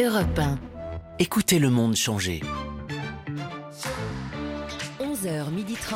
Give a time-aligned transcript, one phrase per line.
[0.00, 0.58] Europe 1.
[1.18, 2.40] Écoutez le monde changer.
[5.00, 5.92] 11h30.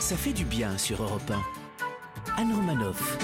[0.00, 2.42] Ça fait du bien sur Europe 1.
[2.42, 3.16] Anne Romanoff.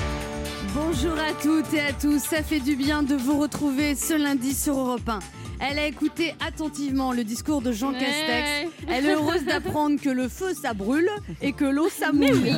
[0.74, 4.54] Bonjour à toutes et à tous, ça fait du bien de vous retrouver ce lundi
[4.54, 5.18] sur Europe 1.
[5.60, 7.92] Elle a écouté attentivement le discours de Jean.
[7.92, 8.70] Castex.
[8.88, 11.08] Elle est heureuse d'apprendre que le feu ça brûle
[11.40, 12.54] et que l'eau ça mouille.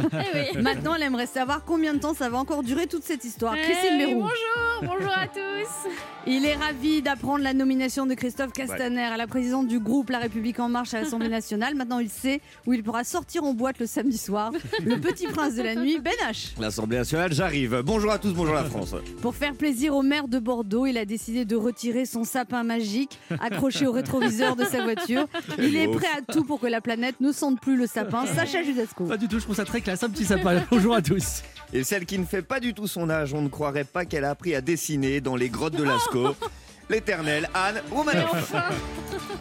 [0.55, 0.59] Eh.
[0.59, 3.55] Maintenant, elle aimerait savoir combien de temps ça va encore durer toute cette histoire.
[3.59, 4.21] Eh Christine oui, Bérou.
[4.21, 5.91] bonjour, bonjour à tous.
[6.27, 10.19] Il est ravi d'apprendre la nomination de Christophe Castaner à la présidente du groupe La
[10.19, 11.75] République En Marche à l'Assemblée nationale.
[11.75, 14.51] Maintenant, il sait où il pourra sortir en boîte le samedi soir.
[14.83, 16.53] Le petit prince de la nuit, Ben H.
[16.59, 17.83] L'Assemblée nationale, j'arrive.
[17.85, 18.95] Bonjour à tous, bonjour la France.
[19.21, 22.94] Pour faire plaisir au maire de Bordeaux, il a décidé de retirer son sapin magique
[23.41, 25.27] accroché au rétroviseur de sa voiture.
[25.59, 28.27] Il est prêt à tout pour que la planète ne sente plus le sapin.
[28.27, 29.05] Sacha Judasco.
[29.05, 30.03] Pas du tout, je trouve ça très classe.
[30.03, 30.63] Un petit sapin.
[30.71, 31.43] Bonjour à tous.
[31.73, 34.25] Et celle qui ne fait pas du tout son âge, on ne croirait pas qu'elle
[34.25, 36.35] a appris à dessiner dans les grottes de Lascaux.
[36.91, 38.55] L'éternelle Anne Romanoff.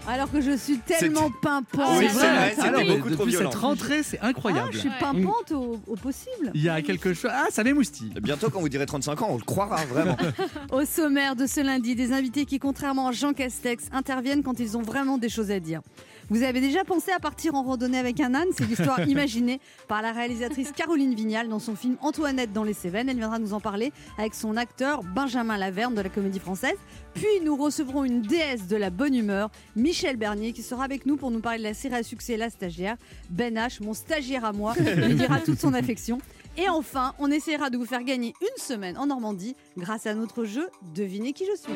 [0.08, 1.98] Alors que je suis tellement pimpante.
[2.00, 3.52] Oui, c'est vrai, c'était Alors, beaucoup depuis trop violent.
[3.52, 4.70] cette rentrée, c'est Ah, incroyable.
[4.73, 6.52] je suis pimpante au, au possible.
[6.54, 7.32] Il y a quelque chose.
[7.34, 8.14] Ah, ça m'émoustille.
[8.22, 10.17] Bientôt, quand vous direz 35 ans, on le croira vraiment.
[10.72, 14.78] Au sommaire de ce lundi, des invités qui, contrairement à Jean Castex, interviennent quand ils
[14.78, 15.82] ont vraiment des choses à dire.
[16.30, 18.48] Vous avez déjà pensé à partir en randonnée avec un âne?
[18.58, 23.10] C'est l'histoire imaginée par la réalisatrice Caroline Vignal dans son film Antoinette dans les Cévennes.
[23.10, 26.78] Elle viendra nous en parler avec son acteur Benjamin Laverne de la Comédie Française.
[27.14, 31.18] Puis nous recevrons une déesse de la bonne humeur, Michel Bernier, qui sera avec nous
[31.18, 32.96] pour nous parler de la série à succès La Stagiaire.
[33.30, 36.20] Ben H, mon stagiaire à moi, lui dira toute son affection.
[36.58, 40.46] Et enfin, on essaiera de vous faire gagner une semaine en Normandie grâce à notre
[40.46, 41.74] jeu Devinez qui je suis.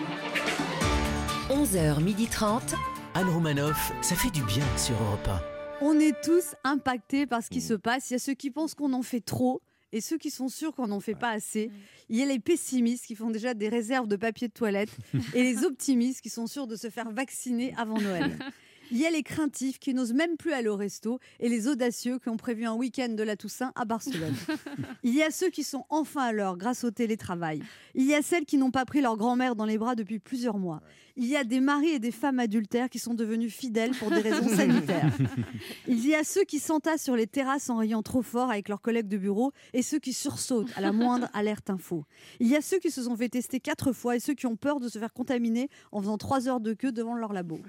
[1.49, 2.96] 11h30.
[3.17, 5.27] Anne Romanoff, ça fait du bien sur Europe
[5.81, 8.11] On est tous impactés par ce qui se passe.
[8.11, 10.75] Il y a ceux qui pensent qu'on en fait trop et ceux qui sont sûrs
[10.75, 11.71] qu'on n'en fait pas assez.
[12.09, 14.95] Il y a les pessimistes qui font déjà des réserves de papier de toilette
[15.33, 18.37] et les optimistes qui sont sûrs de se faire vacciner avant Noël.
[18.91, 22.19] Il y a les craintifs qui n'osent même plus aller au resto et les audacieux
[22.19, 24.35] qui ont prévu un week-end de la Toussaint à Barcelone.
[25.03, 27.61] Il y a ceux qui sont enfin à l'heure grâce au télétravail.
[27.95, 30.57] Il y a celles qui n'ont pas pris leur grand-mère dans les bras depuis plusieurs
[30.57, 30.81] mois.
[31.19, 34.21] Il y a des maris et des femmes adultères qui sont devenus fidèles pour des
[34.21, 35.11] raisons sanitaires.
[35.87, 38.81] Il y a ceux qui s'entassent sur les terrasses en riant trop fort avec leurs
[38.81, 42.05] collègues de bureau et ceux qui sursautent à la moindre alerte info.
[42.39, 44.55] Il y a ceux qui se sont fait tester quatre fois et ceux qui ont
[44.55, 47.59] peur de se faire contaminer en faisant trois heures de queue devant leur labo.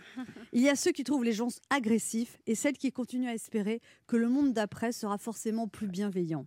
[0.53, 3.81] Il y a ceux qui trouvent les gens agressifs et celles qui continuent à espérer
[4.07, 6.45] que le monde d'après sera forcément plus bienveillant.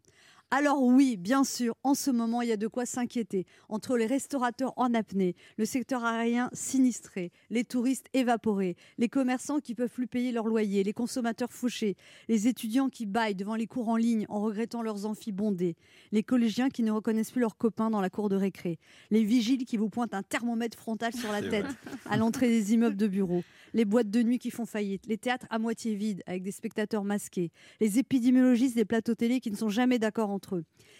[0.53, 3.45] Alors oui, bien sûr, en ce moment, il y a de quoi s'inquiéter.
[3.69, 9.75] Entre les restaurateurs en apnée, le secteur aérien sinistré, les touristes évaporés, les commerçants qui
[9.75, 11.95] peuvent plus payer leur loyer, les consommateurs fauchés,
[12.28, 15.78] les étudiants qui baillent devant les cours en ligne en regrettant leurs amphis bondés,
[16.11, 18.78] les collégiens qui ne reconnaissent plus leurs copains dans la cour de récré,
[19.09, 21.66] les vigiles qui vous pointent un thermomètre frontal sur la tête
[22.09, 25.47] à l'entrée des immeubles de bureaux, les boîtes de nuit qui font faillite, les théâtres
[25.50, 29.69] à moitié vides avec des spectateurs masqués, les épidémiologistes des plateaux télé qui ne sont
[29.69, 30.41] jamais d'accord entre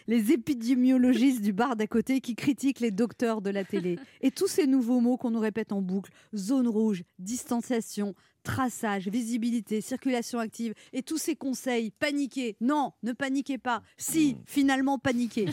[0.08, 4.48] les épidémiologistes du bar d'à côté qui critiquent les docteurs de la télé, et tous
[4.48, 10.74] ces nouveaux mots qu'on nous répète en boucle zone rouge, distanciation, traçage, visibilité, circulation active,
[10.94, 12.56] et tous ces conseils paniquez.
[12.60, 13.84] Non, ne paniquez pas.
[13.98, 15.46] Si, finalement paniquez.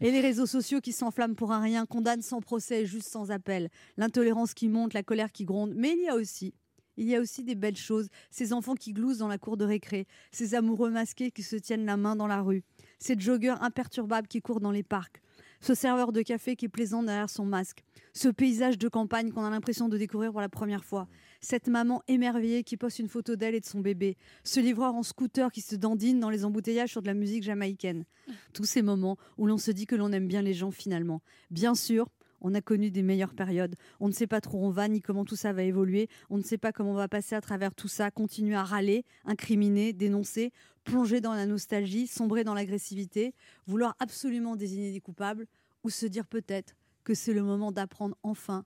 [0.00, 3.70] Et les réseaux sociaux qui s'enflamment pour un rien, condamnent sans procès juste sans appel.
[3.96, 5.74] L'intolérance qui monte, la colère qui gronde.
[5.76, 6.54] Mais il y a aussi.
[6.96, 9.64] Il y a aussi des belles choses, ces enfants qui gloussent dans la cour de
[9.64, 12.62] récré, ces amoureux masqués qui se tiennent la main dans la rue,
[12.98, 15.20] ces joggeurs imperturbables qui courent dans les parcs,
[15.60, 19.44] ce serveur de café qui est plaisant derrière son masque, ce paysage de campagne qu'on
[19.44, 21.08] a l'impression de découvrir pour la première fois,
[21.40, 25.02] cette maman émerveillée qui poste une photo d'elle et de son bébé, ce livreur en
[25.02, 28.04] scooter qui se dandine dans les embouteillages sur de la musique jamaïcaine.
[28.52, 31.22] Tous ces moments où l'on se dit que l'on aime bien les gens finalement.
[31.50, 32.08] Bien sûr,
[32.44, 33.74] on a connu des meilleures périodes.
[33.98, 36.08] On ne sait pas trop où on va ni comment tout ça va évoluer.
[36.30, 39.04] On ne sait pas comment on va passer à travers tout ça, continuer à râler,
[39.24, 40.52] incriminer, dénoncer,
[40.84, 43.34] plonger dans la nostalgie, sombrer dans l'agressivité,
[43.66, 45.46] vouloir absolument désigner des coupables
[45.82, 48.64] ou se dire peut-être que c'est le moment d'apprendre enfin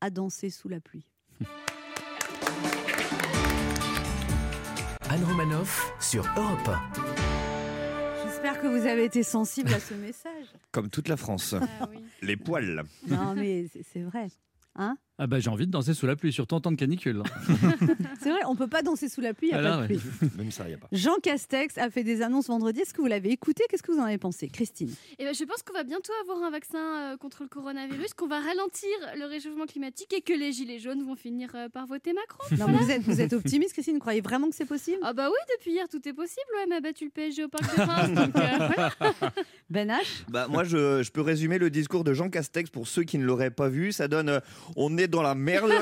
[0.00, 1.06] à danser sous la pluie.
[5.08, 6.70] Anne Romanoff sur Europe
[8.42, 10.46] J'espère que vous avez été sensible à ce message.
[10.72, 11.54] Comme toute la France.
[11.60, 12.02] Ah oui.
[12.22, 12.84] Les poils.
[13.06, 14.28] Non, mais c'est- c'est vrai.
[14.76, 14.96] Hein?
[15.22, 17.22] Ah bah j'ai envie de danser sous la pluie, surtout en temps de canicule.
[18.22, 19.98] c'est vrai, on peut pas danser sous la pluie, il n'y a pas de ouais.
[19.98, 20.00] pluie.
[20.38, 20.86] Même ça, n'y a pas.
[20.92, 22.80] Jean Castex a fait des annonces vendredi.
[22.80, 23.64] Est-ce que vous l'avez écouté?
[23.68, 24.48] Qu'est-ce que vous en avez pensé?
[24.48, 24.88] Christine
[25.18, 28.28] Et ben, je pense qu'on va bientôt avoir un vaccin euh, contre le coronavirus, qu'on
[28.28, 32.14] va ralentir le réchauffement climatique et que les gilets jaunes vont finir euh, par voter
[32.14, 32.56] Macron.
[32.56, 33.96] non, vous, êtes, vous êtes optimiste, Christine?
[33.96, 35.00] Vous croyez vraiment que c'est possible?
[35.02, 36.46] Ah bah oui, depuis hier tout est possible.
[36.66, 38.12] Ouais, a battu le PSG au Parc des Princes.
[38.14, 38.92] donc, euh, voilà.
[39.68, 40.22] Ben H?
[40.28, 43.24] Bah, moi, je, je peux résumer le discours de Jean Castex pour ceux qui ne
[43.24, 43.92] l'auraient pas vu.
[43.92, 44.40] Ça donne euh,
[44.76, 45.72] on est êtes dans la merde.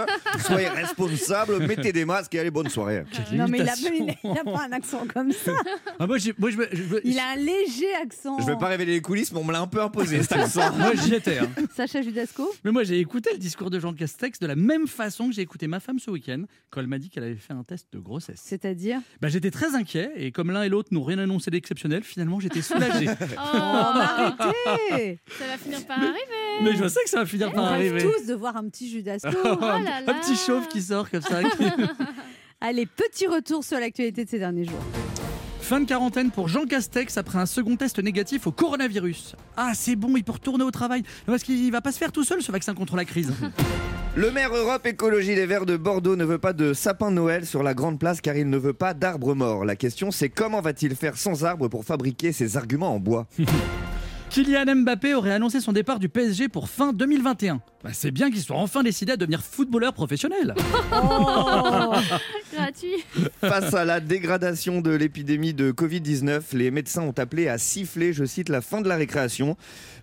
[0.40, 3.04] Soyez responsables, mettez des masques et allez, bonne soirée.
[3.12, 3.92] Quelle Non, mais il a, imitation.
[3.94, 5.52] il a- il a pas un accent comme ça.
[5.98, 8.38] Ah, moi, j'ai- moi, je me- je me- Il a un léger accent.
[8.40, 10.72] Je vais pas révéler les coulisses, mais on me l'a un peu imposé cet accent.
[10.76, 11.38] Moi, j'y étais.
[11.38, 11.48] hein.
[11.76, 15.28] Sacha Judasco Mais moi, j'ai écouté le discours de Jean Castex de la même façon
[15.28, 17.64] que j'ai écouté ma femme ce week-end quand elle m'a dit qu'elle avait fait un
[17.64, 18.40] test de grossesse.
[18.42, 22.40] C'est-à-dire Bah, j'étais très inquiet et comme l'un et l'autre n'ont rien annoncé d'exceptionnel, finalement,
[22.40, 23.06] j'étais soulagé.
[23.40, 24.00] Oh, mais
[24.66, 26.18] arrêtez ça va finir par arriver.
[26.62, 28.10] Mais je sais que ça va finir On par rêve arriver.
[28.18, 28.88] tous de voir un petit
[29.26, 31.42] Oh là un petit chauve qui sort comme ça.
[31.42, 31.64] qui-
[32.60, 34.82] Allez, petit retour sur l'actualité de ces derniers jours.
[35.60, 39.36] Fin de quarantaine pour Jean Castex après un second test négatif au coronavirus.
[39.56, 41.02] Ah, c'est bon, il peut retourner au travail.
[41.26, 43.32] Parce qu'il va pas se faire tout seul ce vaccin contre la crise.
[44.16, 47.46] Le maire Europe Écologie Les Verts de Bordeaux ne veut pas de sapin de Noël
[47.46, 49.64] sur la grande place car il ne veut pas d'arbres morts.
[49.64, 53.26] La question c'est comment va-t-il faire sans arbres pour fabriquer ses arguments en bois?
[54.30, 57.60] Kylian Mbappé aurait annoncé son départ du PSG pour fin 2021.
[57.82, 60.54] Bah, c'est bien qu'il soit enfin décidé à devenir footballeur professionnel.
[60.90, 61.94] Oh
[62.54, 63.04] Gratuit.
[63.40, 68.24] Face à la dégradation de l'épidémie de Covid-19, les médecins ont appelé à siffler, je
[68.24, 69.56] cite, la fin de la récréation.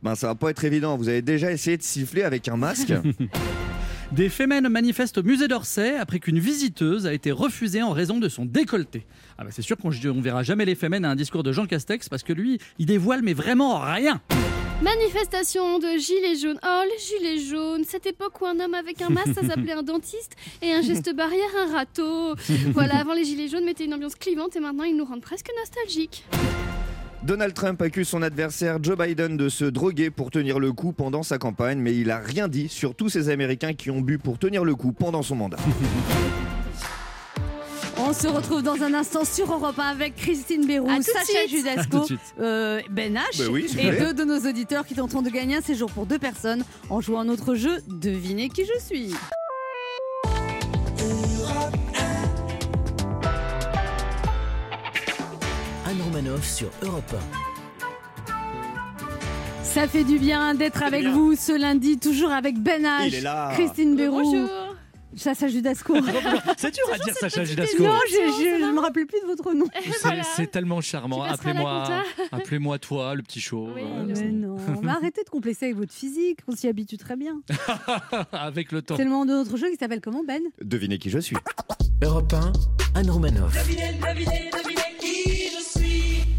[0.04, 0.96] Ben, ça va pas être évident.
[0.98, 2.94] Vous avez déjà essayé de siffler avec un masque
[4.12, 8.30] Des femmes manifestent au musée d'Orsay après qu'une visiteuse a été refusée en raison de
[8.30, 9.06] son décolleté.
[9.38, 11.66] Ah bah c'est sûr qu'on on verra jamais les femmes à un discours de Jean
[11.66, 14.22] Castex parce que lui, il dévoile mais vraiment rien.
[14.82, 16.60] Manifestation de gilets jaunes.
[16.64, 17.84] Oh, les gilets jaunes.
[17.86, 21.16] Cette époque où un homme avec un masque, ça s'appelait un dentiste et un geste
[21.16, 22.36] barrière, un râteau.
[22.74, 25.50] Voilà, avant les gilets jaunes mettaient une ambiance clivante et maintenant ils nous rendent presque
[25.58, 26.26] nostalgiques.
[27.24, 31.24] Donald Trump accuse son adversaire Joe Biden de se droguer pour tenir le coup pendant
[31.24, 34.38] sa campagne, mais il a rien dit sur tous ces Américains qui ont bu pour
[34.38, 35.58] tenir le coup pendant son mandat.
[37.98, 41.06] On se retrouve dans un instant sur Europe 1 avec Christine Bérou, À tout de
[41.06, 42.06] Sacha Judasco,
[42.40, 45.56] euh, Ben H Bah oui, vous et deux de nos auditeurs qui tenteront de gagner
[45.56, 49.14] un séjour pour deux personnes en jouant à notre jeu Devinez qui je suis.
[56.42, 57.16] Sur Europe
[59.64, 61.12] Ça fait du bien d'être avec bien.
[61.14, 63.52] vous ce lundi, toujours avec Ben H, Il est là.
[63.54, 64.50] Christine Bérou, Bonjour.
[65.16, 65.96] Sacha Judasco.
[66.58, 67.78] C'est dur à dire Sacha non, Judasco.
[67.78, 69.66] je, je, je me rappelle plus de votre nom.
[70.04, 70.24] Voilà.
[70.24, 71.24] C'est tellement charmant.
[71.24, 71.88] Appelez-moi
[72.34, 73.72] appelez-moi toi, le petit chauve.
[73.76, 77.16] Oui, Euh, Mais non, mais arrêtez de complexer avec votre physique, on s'y habitue très
[77.16, 77.40] bien.
[78.34, 78.98] Avec le temps.
[78.98, 80.42] C'est le moment de notre jeu qui s'appelle comment Ben?
[80.62, 81.38] Devinez qui je suis.
[82.04, 83.54] Europe 1, Anne Romanoff.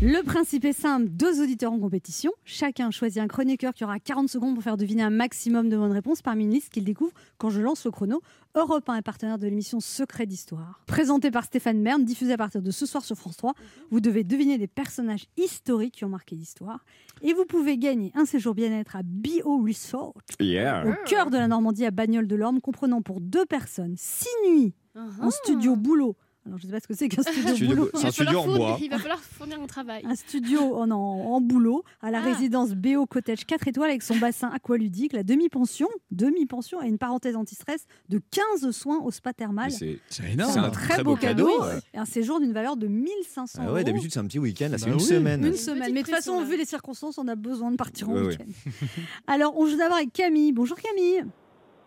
[0.02, 2.30] Le principe est simple, deux auditeurs en compétition.
[2.44, 5.92] Chacun choisit un chroniqueur qui aura 40 secondes pour faire deviner un maximum de bonnes
[5.92, 8.20] réponses parmi une liste qu'il découvre quand je lance le chrono.
[8.54, 10.82] Europe 1 est partenaire de l'émission Secret d'Histoire.
[10.86, 13.54] Présentée par Stéphane Bern, diffusée à partir de ce soir sur France 3.
[13.90, 16.84] Vous devez deviner des personnages historiques qui ont marqué l'histoire.
[17.22, 20.86] Et vous pouvez gagner un séjour bien-être à Bio Resort, Yeah.
[20.86, 24.74] au cœur de la Normandie à Bagnoles de l'Orme, comprenant pour deux personnes six nuits
[25.22, 26.16] en studio boulot.
[26.46, 27.90] Alors je ne sais pas ce que c'est qu'un studio, Studio boulot.
[27.94, 28.78] C'est Il va un studio falloir en fournir- bois.
[28.80, 30.02] Il va falloir fournir un travail.
[30.06, 32.22] un studio en, en, en boulot à la Ah.
[32.22, 37.34] résidence BO Cottage 4 étoiles avec son bassin aqualudique, la demi-pension, demi-pension et une parenthèse
[37.36, 39.70] anti-stress de 15 soins au spa thermal.
[39.72, 40.58] C'est C'est C'est énorme.
[40.58, 41.78] un très, beau cadeau, ouais.
[41.94, 43.74] et un séjour d'une valeur de 1500 Ah euros.
[43.74, 45.02] ouais, d'habitude c'est un petit week-end, là c'est Bah une oui.
[45.04, 45.40] semaine.
[45.40, 45.92] Une Une semaine.
[45.92, 46.46] Mais de toute façon, là.
[46.46, 48.26] vu les circonstances, on a besoin de partir en Ouais, ouais.
[48.28, 48.86] week-end.
[49.26, 50.52] Alors, on joue d'abord avec Camille.
[50.52, 51.24] Bonjour Camille.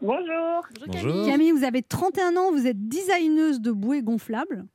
[0.01, 1.11] Bonjour, Bonjour, Bonjour.
[1.11, 1.25] Camille.
[1.29, 4.65] Camille, vous avez 31 ans, vous êtes designeuse de bouées gonflables.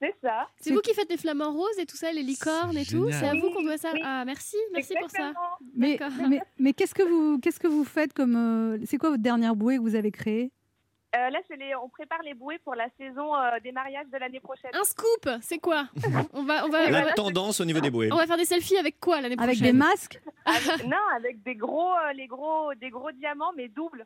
[0.00, 0.48] c'est ça.
[0.56, 3.08] C'est vous qui faites les flamants roses et tout ça, les licornes et tout.
[3.10, 4.00] C'est à vous qu'on doit ça Oui.
[4.04, 5.32] Ah, merci, merci pour ça.
[5.74, 6.16] Mais, D'accord.
[6.28, 9.54] mais, mais qu'est-ce que vous qu'est-ce que vous faites comme euh, c'est quoi votre dernière
[9.54, 10.50] bouée que vous avez créée?
[11.16, 11.76] Euh, là, c'est les...
[11.76, 14.72] on prépare les bouées pour la saison euh, des mariages de l'année prochaine.
[14.74, 15.86] Un scoop, c'est quoi?
[16.32, 18.08] On va, on va, on La va- tendance au niveau des bouées.
[18.12, 19.50] on va faire des selfies avec quoi l'année prochaine?
[19.54, 20.20] Avec des masques?
[20.44, 24.04] Avec- non, avec des gros, euh, les gros, des gros diamants, mais doubles.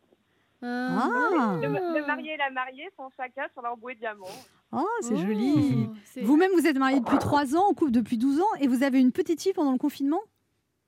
[0.62, 1.68] Ah, Le,
[2.00, 4.26] le marié et la mariée sont chacun sur leur bouée diamant.
[4.72, 5.88] Oh, c'est Oh, joli.
[6.22, 9.00] Vous-même, vous êtes marié depuis 3 ans, en couple depuis 12 ans, et vous avez
[9.00, 10.20] une petite fille pendant le confinement?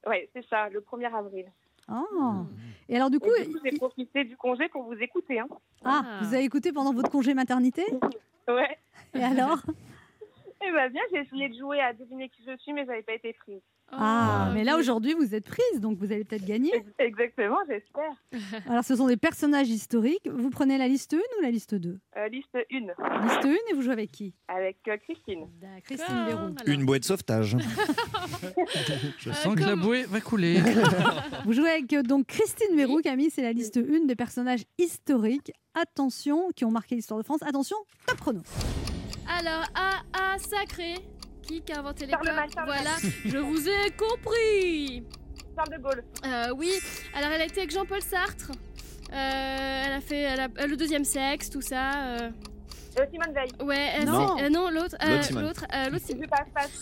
[0.07, 1.47] Oui, c'est ça, le 1er avril.
[1.89, 2.03] Ah.
[2.89, 5.39] Et alors, du coup, Et du coup, j'ai profité du congé pour vous écouter.
[5.41, 5.49] Hein.
[5.85, 6.19] ah, Ah.
[6.23, 7.85] vous avez écouté pendant votre congé maternité?
[8.49, 8.77] Ouais.
[9.15, 9.59] Et alors?
[10.63, 13.15] Eh ben bien, j'ai essayé de jouer à deviner qui je suis, mais j'avais pas
[13.15, 13.63] été prise.
[13.93, 16.73] Oh, Ah, mais là, aujourd'hui, vous êtes prise, donc vous allez peut-être gagner.
[16.75, 18.13] Ex- Exactement, j'espère.
[18.71, 20.29] Alors, ce sont des personnages historiques.
[20.33, 23.75] Vous prenez la liste 1 ou la liste 2 Euh, liste 1, Liste 1 et
[23.75, 24.33] vous jouez avec qui?
[24.49, 25.47] Avec euh, Christine.
[25.85, 26.55] Christine D'accord, Véroux.
[26.61, 26.69] alors.
[26.79, 27.57] Une bouée de sauvetage.
[29.19, 30.61] Je Euh, sens que la bouée va couler.
[31.45, 35.53] Vous jouez avec donc Christine Véroux, Camille, c'est la liste 1 des personnages historiques.
[35.75, 37.43] Attention, qui ont marqué l'histoire de France.
[37.43, 38.41] Attention, top chrono.
[39.39, 40.03] Alors, A,
[40.35, 40.95] A, sacré.
[41.47, 42.51] Qui a inventé les codes Charlemagne.
[42.65, 42.91] Voilà,
[43.25, 45.03] je vous ai compris.
[45.57, 46.05] Charles de Gaulle.
[46.27, 46.73] Euh, oui,
[47.15, 48.53] alors elle a été avec Jean-Paul Sartre.
[49.13, 51.91] Euh, elle a fait elle a- euh, le deuxième sexe, tout ça.
[52.05, 52.31] euh.
[52.99, 53.49] Euh, Simone Veil.
[53.65, 54.37] Ouais, Non.
[54.41, 54.97] euh, non, l'autre.
[55.05, 55.43] euh, L'autre Simone.
[55.45, 55.91] L'autre, euh.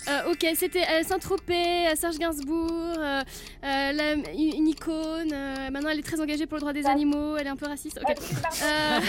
[0.09, 3.23] Euh, ok, c'était euh, Saint-Tropez, Serge Gainsbourg, euh,
[3.65, 4.25] euh, la- une,
[4.57, 5.33] une icône.
[5.33, 7.37] euh, maintenant, elle est très engagée pour le droit des animaux.
[7.37, 7.99] Elle est un peu raciste.
[8.07, 8.17] Ok.
[8.17, 8.17] Euh.
[8.63, 9.01] Euh,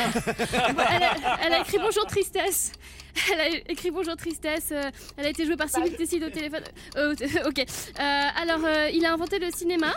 [0.92, 2.72] elle, a, elle a écrit Bonjour Tristesse.
[3.34, 4.70] Elle a écrit Bonjour Tristesse.
[4.72, 6.64] euh, elle a été jouée par Sylvie Tessid au téléphone.
[6.98, 7.14] Euh,
[7.48, 7.60] ok.
[7.60, 8.04] Euh,
[8.42, 9.92] alors, euh, il a inventé le cinéma.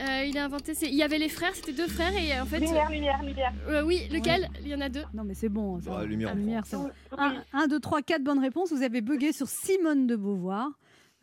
[0.00, 0.72] Euh, il a inventé.
[0.82, 2.58] Il y avait les frères, c'était deux frères et en fait.
[2.58, 3.52] Lumière, lumière, lumière.
[3.68, 4.48] euh, oui, lequel?
[4.62, 5.04] Il y en a deux.
[5.14, 5.80] Non, mais c'est bon.
[5.80, 6.30] ça Bah, lumière.
[6.32, 6.90] Ah, lumière, c'est bon.
[7.18, 7.24] Oui.
[7.52, 8.72] 1, 2, 3, 4 bonnes réponses.
[8.72, 10.68] Vous avez bugué sur Simone de Beauvoir.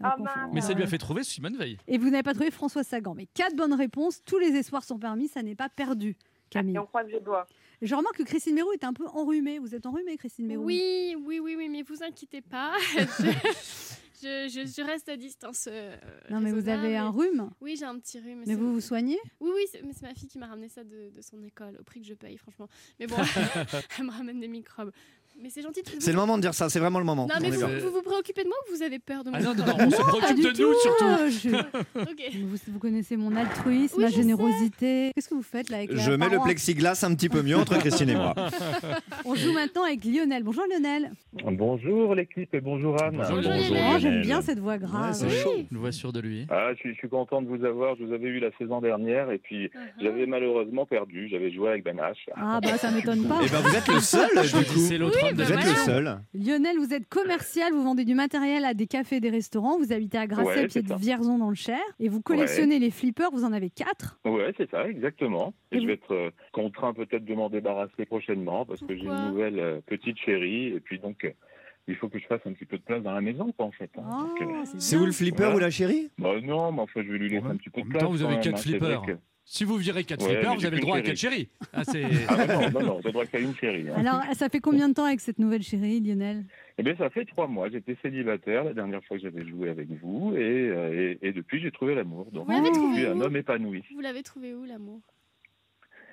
[0.02, 0.16] Ah.
[0.54, 1.78] Mais ça lui a fait trouver Simone Veil.
[1.90, 3.16] Et vous n'avez pas trouvé François Sagan.
[3.16, 4.22] Mais 4 bonnes réponses.
[4.24, 5.28] Tous les espoirs sont permis.
[5.28, 6.16] Ça n'est pas perdu,
[6.50, 6.76] Camille.
[6.76, 7.46] Et on croise les doigts.
[7.82, 9.60] Je remarque que Christine Mérou est un peu enrhumée.
[9.60, 12.74] Vous êtes enrhumée, Christine Mérou Oui, oui, oui, oui, mais vous inquiétez pas.
[14.22, 15.68] je, je- je reste à distance.
[15.72, 15.96] euh,
[16.30, 17.50] Non, mais vous avez un rhume.
[17.62, 18.44] Oui, j'ai un petit rhume.
[18.46, 19.18] Mais vous vous soignez?
[19.40, 21.78] Oui, oui, c'est- mais c'est ma fille qui m'a ramené ça de, de son école,
[21.80, 22.68] au prix que je paye, franchement.
[23.00, 23.16] Mais bon,
[23.98, 24.92] elle me ramène des microbes.
[25.42, 25.82] Mais c'est gentil.
[25.82, 27.26] de- C'est le moment de dire ça, c'est vraiment le moment.
[27.28, 29.44] Non, mais vous, vous vous préoccupez de moi ou vous avez peur de moi Ah
[29.46, 30.62] non, non, non, on se préoccupe de tout.
[30.62, 31.06] nous surtout.
[31.06, 32.40] euh, je-.
[32.40, 35.12] Vous, vous connaissez mon altruisme, Oui, ma générosité.
[35.16, 37.56] Qu'est-ce que vous faites là avec la Je mets le plexiglas un petit peu mieux
[37.58, 38.34] entre Christine et moi.
[39.26, 40.44] On joue maintenant avec Lionel.
[40.44, 41.12] Bonjour Lionel.
[41.44, 43.16] Bonjour l'équipe et bonjour Anne.
[43.18, 43.72] Bonjour, Bonjour, Lionel.
[43.74, 43.94] Lionel.
[43.96, 45.14] Oh, j'aime bien cette voix Ouais, grave.
[45.14, 45.38] c'est Oui.
[45.44, 45.54] chaud.
[45.72, 46.46] Une voix sûre de lui.
[46.50, 47.96] Ah, je suis, je suis content de vous avoir.
[47.96, 50.04] Je vous avais eu la saison dernière et puis Uh-huh.
[50.04, 51.28] j'avais malheureusement perdu.
[51.30, 52.14] J'avais joué avec Ben H.
[52.36, 53.42] ah bah ça m'étonne pas.
[53.44, 54.80] Et ben vous êtes le seul du coup.
[54.80, 56.20] C'est l'autre Vous êtes le seul.
[56.34, 59.92] Lionel, vous êtes commercial, vous vendez du matériel à des cafés et des restaurants, vous
[59.94, 60.94] habitez à Grasset, Ouais, pied de.
[60.96, 64.20] Vierzon dans le Cher, et vous collectionnez les flippers, vous en avez quatre.
[64.26, 65.54] Ouais, c'est ça, exactement.
[65.72, 69.06] Et Et je vais être euh, contraint peut-être de m'en débarrasser prochainement parce que j'ai
[69.06, 71.32] une nouvelle euh, petite chérie et puis donc euh,
[71.88, 73.72] il faut que je fasse un petit peu de place dans la maison, quoi, en
[73.72, 73.90] fait.
[73.98, 74.02] hein.
[74.40, 75.56] Oh, euh, C'est où le flipper Voilà.
[75.56, 76.10] ou la chérie?
[76.20, 77.92] Bah, non, mais enfin, je vais lui laisser En un petit peu en de même
[77.98, 78.04] place.
[78.04, 78.58] temps, vous avez quatre même, hein.
[78.58, 79.02] Flippers.
[79.04, 79.18] que-
[79.52, 81.50] Si vous virez 4 Ouais, flippers, vous avez le droit à chérie.
[81.74, 82.20] 4 chéris.
[82.28, 82.30] Ah.
[82.30, 83.90] Ah non, non, non, droit qu'à une chérie.
[83.90, 83.96] hein.
[83.98, 86.46] Alors, ça fait combien de temps avec cette nouvelle chérie, Lionel?
[86.78, 87.68] Eh bien, ça fait trois mois.
[87.70, 90.40] J'étais célibataire la dernière fois que j'avais joué avec vous, et,
[90.70, 92.28] euh, et, et depuis, j'ai trouvé l'amour.
[92.32, 93.84] Donc, je trouvé suis un homme épanoui.
[93.92, 95.02] Vous l'avez trouvé où, l'amour?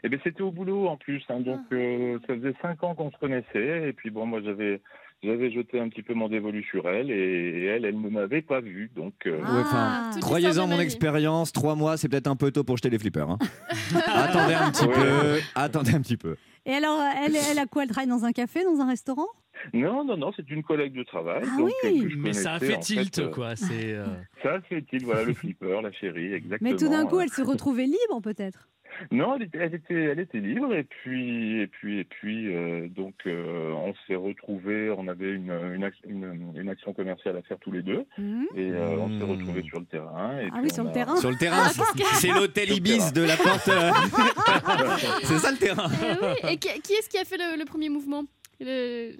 [0.02, 1.22] Eh bien, c'était au boulot en plus.
[1.28, 1.40] hein.
[1.40, 1.74] donc, Ah.
[1.74, 4.80] euh, ça faisait cinq ans qu'on se connaissait, et puis bon, moi, j'avais
[5.22, 8.42] j'avais jeté un petit peu mon dévolu sur elle, et, et elle, elle ne m'avait
[8.42, 8.90] pas vu.
[8.94, 12.64] Donc, euh, Ouais, enfin, Ah, Croyez-en mon expérience, trois mois c'est peut-être un peu tôt
[12.64, 13.28] pour jeter les flippers.
[13.30, 13.38] hein.
[14.06, 14.94] attendez un petit Ouais.
[14.94, 16.36] peu, attendez un petit peu.
[16.64, 17.82] Et alors, elle, elle a quoi?
[17.84, 19.26] Elle travaille dans un café, dans un restaurant?
[19.72, 21.42] Non, non, non, c'est une collègue de travail.
[21.44, 21.88] Ah donc, oui.
[21.98, 23.56] euh, que je Mais ça a fait en tilt, euh, quoi.
[23.56, 24.04] C'est, euh,
[24.42, 26.70] Ça a fait tilt, voilà, le flipper, la chérie, exactement.
[26.70, 28.68] Mais tout d'un coup, elle se retrouvait libre, peut-être?
[29.10, 32.88] Non, elle était, elle était, elle était libre et puis, et puis, et puis, euh,
[32.88, 34.90] donc, euh, on s'est retrouvés.
[34.96, 38.46] On avait une, une, ac- une, une action commerciale à faire tous les deux Mhm.
[38.56, 39.30] et euh, on s'est Mmh.
[39.30, 40.38] retrouvés sur le terrain.
[40.40, 41.16] Et Ah oui, sur le a- terrain.
[41.16, 41.68] Sur le terrain,
[42.14, 43.68] c'est l'hôtel Ibis de la porte.
[45.22, 45.88] c'est ça le terrain.
[46.02, 46.52] Eh oui.
[46.52, 48.24] Et qui, qui est-ce qui a fait le, le premier mouvement?
[48.60, 49.12] Le-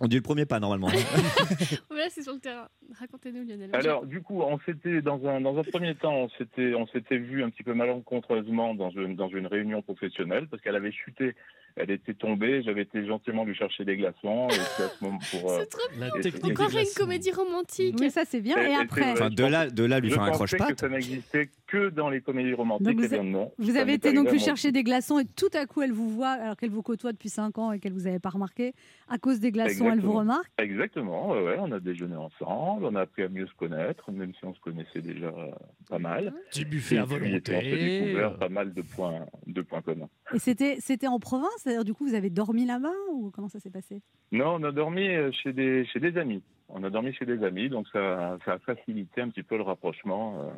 [0.00, 0.88] On dit le premier pas normalement.
[1.90, 2.68] Voilà, c'est sur le terrain.
[2.98, 3.70] Racontez-nous, Lionel.
[3.74, 7.18] Alors, du coup, on s'était dans un dans un premier temps, on s'était on s'était
[7.18, 11.34] vu un petit peu malencontreusement dans une dans une réunion professionnelle parce qu'elle avait chuté,
[11.76, 15.50] elle était tombée, j'avais été gentiment lui chercher des glaçons et à ce moment pour.
[15.50, 17.96] euh, C'est trop technique et- des Encore une comédie romantique.
[18.00, 18.56] Oui, ça c'est bien.
[18.56, 19.12] Et- après.
[19.12, 20.80] Enfin, de là, de là lui faire un pensais que croche-patte.
[20.80, 22.96] ça n'existait que dans les comédies romantiques.
[22.98, 23.52] Vous eh bien, non.
[23.58, 26.30] vous avez été donc lui chercher des glaçons et tout à coup elle vous voit
[26.30, 28.72] alors qu'elle vous côtoie depuis 5 ans et qu'elle vous avait pas remarqué.
[29.08, 30.50] À cause des glaçons, elle vous remarque?
[30.58, 34.32] Exactement, ouais, ouais, on a déjeuné ensemble, on a appris à mieux se connaître, même
[34.34, 35.50] si on se connaissait déjà euh,
[35.88, 36.32] pas mal.
[36.50, 38.00] Petit buffet à puis, on s'est volonté.
[38.00, 40.08] découvert pas mal de points, de points communs.
[40.34, 43.60] Et c'était c'était en province, c'est-à-dire du coup vous avez dormi là-bas ou comment ça
[43.60, 44.00] s'est passé?
[44.32, 46.42] Non, on a dormi euh, chez des, chez des amis.
[46.68, 49.62] On a dormi chez des amis, donc ça, ça a facilité un petit peu le
[49.62, 50.40] rapprochement.
[50.42, 50.50] euh.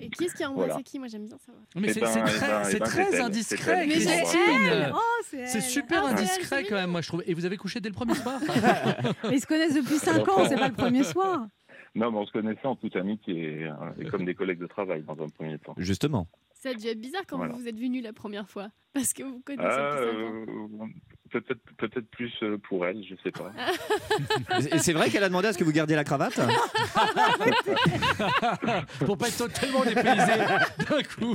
[0.00, 0.82] Et qui est-ce qui a embrassé Voilà.
[0.84, 0.98] qui?
[0.98, 1.62] Moi, j'aime bien savoir.
[1.76, 5.56] Mais c'est ben, très, ben, c'est très indiscret, c'est.
[5.56, 7.22] Oh, super Ah, indiscret quand même, moi je trouve.
[7.26, 8.40] Et vous avez couché dès le premier soir?
[9.30, 11.46] Ils se connaissent depuis 5 ans, c'est pas le premier soir.
[11.94, 15.02] Non, mais on se connaissait en toute amitié, euh, et comme des collègues de travail
[15.02, 15.74] dans un premier temps.
[15.76, 16.26] Justement.
[16.62, 17.52] Ça a dû être bizarre quand Voilà.
[17.54, 18.68] vous vous êtes venus la première fois.
[18.94, 20.84] Parce que vous connaissez Ah, depuis 5 ans.
[20.84, 20.86] euh,
[21.30, 23.50] peut-être, peut-être plus euh, pour elle, je sais pas.
[24.70, 26.38] Et c'est vrai qu'elle a demandé à ce que vous gardiez la cravate
[29.06, 30.32] Pour pas être totalement dépaysé
[30.88, 31.34] d'un coup.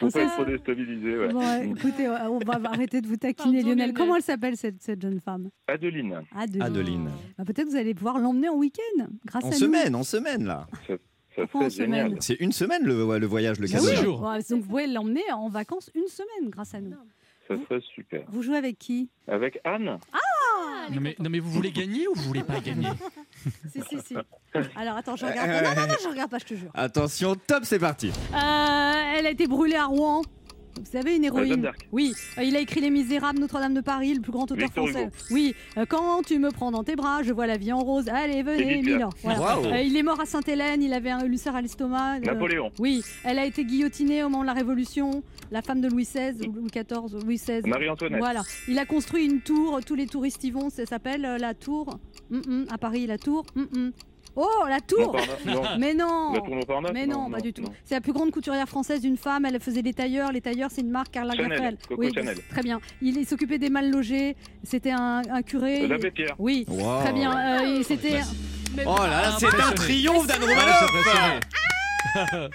[0.00, 1.28] Pour Ça- pas être trop déstabilisé, ouais.
[1.32, 3.78] Bon, écoutez, on va arrêter de vous taquiner, Pardon, Lionel.
[3.78, 3.94] Lionel.
[3.94, 5.50] Comment elle s'appelle cette, cette jeune femme?
[5.68, 6.62] Adeline, Adeline.
[6.62, 7.10] Adeline.
[7.38, 9.56] Bah, Peut-être vous allez pouvoir l'emmener en week-end grâce En à nous.
[9.58, 10.66] semaine, en semaine là.
[11.36, 12.16] Ça serait génial.
[12.20, 12.94] C'est une semaine le,
[13.26, 13.86] voyage, le cadeau.
[13.86, 13.96] oui.
[13.96, 14.22] Jours.
[14.22, 16.94] Ouais, donc vous pouvez l'emmener en vacances une semaine grâce à nous.
[17.48, 18.22] Ça serait super.
[18.28, 19.08] Vous jouez avec qui?
[19.26, 21.24] Avec Anne Ah, est Non mais, contente.
[21.24, 22.88] non mais vous voulez gagner ou vous voulez pas gagner?
[23.72, 24.14] Si, si, si.
[24.76, 25.74] Alors attends, je regarde pas.
[25.74, 26.70] Non, non, non, je regarde pas, je te jure.
[26.74, 28.08] Attention, top, c'est parti.
[28.34, 30.22] Euh, elle a été brûlée à Rouen.
[30.78, 31.70] Vous savez, une héroïne.
[31.92, 34.88] Oui, euh, il a écrit Les Misérables, Notre-Dame de Paris, le plus grand auteur Victor
[34.88, 35.04] français.
[35.04, 35.12] Hugo.
[35.30, 38.08] Oui, euh, quand tu me prends dans tes bras, je vois la vie en rose.
[38.08, 38.82] Allez, venez.
[38.82, 39.10] Milan.
[39.22, 39.56] Voilà.
[39.64, 42.16] Euh, il est mort à Sainte-Hélène, il avait un ulcère à l'estomac.
[42.16, 42.70] euh, Napoléon.
[42.78, 46.46] oui, elle a été guillotinée au moment de la Révolution, la femme de Louis XVI,
[46.48, 47.68] ou Louis XIV, ou Louis XVI.
[47.68, 48.18] Marie-Antoinette.
[48.20, 51.54] Voilà, il a construit une tour, tous les touristes y vont, ça s'appelle euh, la
[51.54, 51.98] tour.
[52.30, 53.44] Mm, mm, à Paris, la tour.
[53.56, 53.90] Mm, mm.
[54.36, 55.62] Oh, la tour non.
[55.78, 57.64] Mais non La tour Montparnasse mais non, pas du tout.
[57.84, 59.44] C'est la plus grande couturière française d'une femme.
[59.44, 60.32] Elle faisait des tailleurs.
[60.32, 62.38] Les tailleurs, c'est une marque Karl Chanel, Oui, Chanel.
[62.50, 62.80] très bien.
[63.02, 64.36] Il, il s'occupait des mal logés.
[64.62, 65.86] C'était un, un curé.
[65.86, 66.34] L'abbé Pierre.
[66.38, 67.00] Oui, Wow.
[67.00, 67.62] très bien.
[67.64, 68.20] Euh, c'était.
[68.76, 71.40] Mais Oh là là, c'est un triomphe d'Anne Ah, Romanoff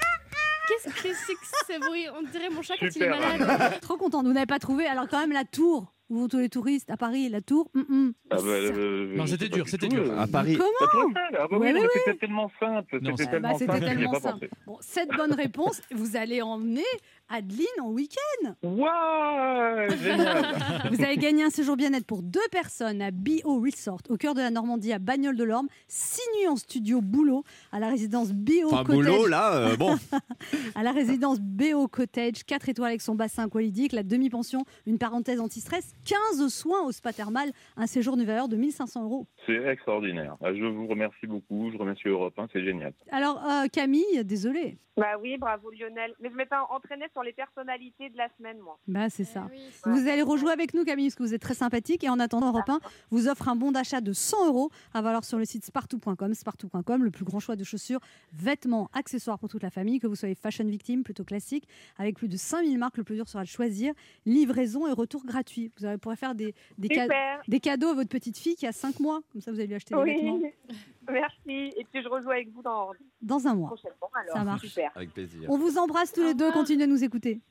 [0.68, 2.06] qu'est-ce que c'est que ce bruit?
[2.18, 3.80] On dirait mon chat quand il est malade.
[3.82, 4.24] Trop content.
[4.24, 4.86] Vous n'avez pas trouvé.
[4.88, 5.92] Alors quand même la tour.
[6.10, 7.70] Où vont tous les touristes à Paris, la tour.
[7.74, 8.14] mm, mm.
[8.30, 10.12] Ah bah, euh, Non, c'était dur, du c'était tout, dur.
[10.12, 10.56] euh, À Paris.
[10.56, 11.12] Comment.
[11.38, 11.74] Ah bah oui,
[12.06, 13.00] c'était tellement simple.
[13.04, 13.80] C'était tellement Bah, simple.
[13.80, 14.40] tellement.
[14.68, 16.84] Bon, cette bonne réponse, vous allez emmener
[17.30, 18.54] Adeline en week-end.
[18.64, 20.46] Waouh Génial
[20.92, 24.42] Vous avez gagné un séjour bien-être pour deux personnes à Bio Resort, au cœur de
[24.42, 25.68] la Normandie, à Bagnoles de l'Orme.
[25.88, 28.96] Six nuits en studio boulot à la résidence Bio Enfin, Cottage.
[29.06, 29.96] boulot, là, euh, bon.
[30.76, 35.40] à la résidence BO Cottage, 4 étoiles avec son bassin aqualydique, la demi-pension, une parenthèse
[35.40, 39.26] anti-stress, 15 soins au spa thermal, un séjour d'une valeur de 1500 euros.
[39.48, 40.36] C'est extraordinaire.
[40.44, 41.72] Ah, Je vous remercie beaucoup.
[41.72, 42.48] Je remercie Europe 1.
[42.54, 42.94] C'est génial.
[43.12, 44.78] Alors, euh, Camille, désolée.
[44.98, 46.14] Bah oui, bravo Lionel.
[46.22, 48.78] Mais je m'étais entraînée sur les personnalités de la semaine, moi.
[48.90, 49.48] Bah, c'est ça.
[49.54, 52.04] Eh oui, Vous allez rejouer avec nous, Camille, parce que vous êtes très sympathique.
[52.04, 52.80] Et en attendant, Europe 1
[53.10, 56.34] vous offre un bon d'achat de 100 euros à valoir sur le site spartou.com.
[56.34, 58.02] Spartou.com, le plus grand choix de chaussures,
[58.34, 61.68] vêtements, accessoires pour toute la famille, que vous soyez fashion victime, plutôt classique,
[61.98, 62.98] avec plus de 5000 marques.
[62.98, 63.94] Le plus dur sera de choisir.
[64.26, 65.72] Livraison et retour gratuit.
[65.80, 67.08] Vous pourrez faire des, des, ca-
[67.48, 69.22] des cadeaux à votre petite fille qui a 5 mois.
[69.32, 70.50] Comme ça, vous allez lui acheter des vêtements Oui.
[71.12, 71.74] Merci.
[71.78, 73.68] Et puis je rejoue avec vous dans dans un mois.
[73.68, 74.10] prochainement.
[74.14, 74.66] Alors, Ça marche.
[74.68, 74.92] Super.
[74.96, 75.50] Avec plaisir.
[75.50, 76.52] On vous embrasse tous les deux.
[76.52, 77.42] Continuez à nous écouter.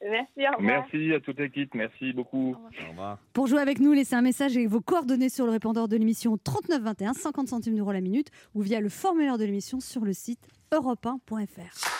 [0.00, 0.60] Merci, au revoir.
[0.92, 1.74] Merci à toute l'équipe.
[1.74, 2.54] Merci beaucoup.
[2.54, 3.18] Au revoir.
[3.32, 6.38] Pour jouer avec nous, laissez un message avec vos coordonnées sur le répondeur de l'émission
[6.38, 10.46] 3921, 50 centimes d'euros la minute, ou via le formulaire de l'émission sur le site
[10.72, 11.97] europe1.fr.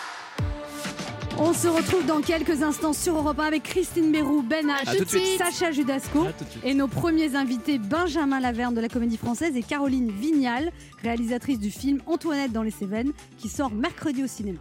[1.41, 5.37] On se retrouve dans quelques instants sur Europe 1 avec Christine Bérou, Ben H.
[5.37, 6.27] Sacha Judasco
[6.63, 10.71] et nos premiers invités Benjamin Laverne de la Comédie Française et Caroline Vignal,
[11.01, 14.59] réalisatrice du film Antoinette dans les Cévennes, qui sort mercredi au cinéma.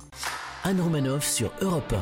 [0.64, 1.94] Anne Romanoff sur Europe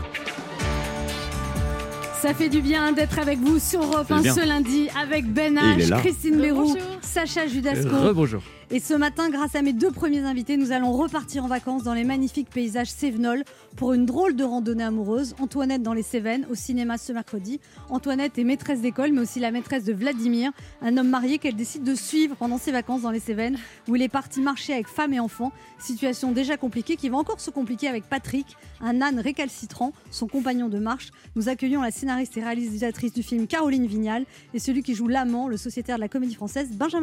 [2.21, 4.35] Ça fait du bien d'être avec vous sur Europe C'est 1 bien.
[4.35, 6.01] ce lundi avec Ben H.
[6.01, 6.96] Christine Bérou, Bonjour.
[7.03, 7.97] Sacha Judasco.
[7.97, 8.43] Rebonjour.
[8.71, 11.95] Et ce matin, grâce à mes deux premiers invités, nous allons repartir en vacances dans
[11.95, 13.45] les magnifiques paysages cévenols
[13.77, 15.37] pour une drôle de randonnée amoureuse.
[15.39, 17.61] Antoinette dans les Cévennes, au cinéma ce mercredi.
[17.91, 20.51] Antoinette est maîtresse d'école, mais aussi la maîtresse de Vladimir,
[20.83, 23.57] un homme marié qu'elle décide de suivre pendant ses vacances dans les Cévennes,
[23.87, 25.53] où il est parti marcher avec femme et enfants.
[25.79, 30.69] Situation déjà compliquée qui va encore se compliquer avec Patrick, un âne récalcitrant, son compagnon
[30.69, 31.11] de marche.
[31.37, 35.47] Nous accueillons la scénariste et réalisatrice du film Caroline Vignal et celui qui joue l'amant,
[35.47, 36.96] le sociétaire de la comédie française, Benjamin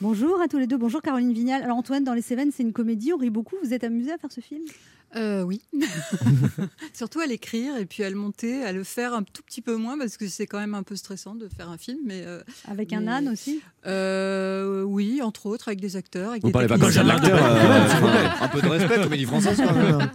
[0.00, 0.76] Bonjour à tous les deux.
[0.76, 1.62] Bonjour Caroline Vignal.
[1.62, 3.12] Alors Antoine, dans les Cévennes, c'est une comédie.
[3.12, 3.56] On rit beaucoup.
[3.62, 4.62] Vous êtes amusé à faire ce film?
[5.14, 5.62] Euh, oui.
[6.94, 9.76] Surtout à l'écrire et puis à le monter, à le faire un tout petit peu
[9.76, 11.98] moins parce que c'est quand même un peu stressant de faire un film.
[12.04, 16.30] Mais euh, Avec un Mais- âne aussi euh, oui, entre autres avec des acteurs.
[16.30, 17.18] Avec Vous des parlez pas comme techniciens.
[17.18, 18.28] Jeanne Larcher, euh, s'il vous plaît.
[18.40, 20.10] Un peu de respect, comédie française quand même.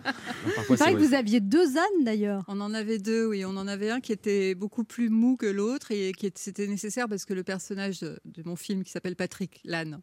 [0.56, 2.44] Parfois, c'est que vous aviez deux ânes d'ailleurs.
[2.48, 3.44] On en avait deux, oui.
[3.46, 6.68] On en avait un qui était beaucoup plus mou que l'autre et qui était- c'était
[6.68, 10.00] nécessaire parce que le personnage de, de mon film qui s'appelle Patrick l'âne,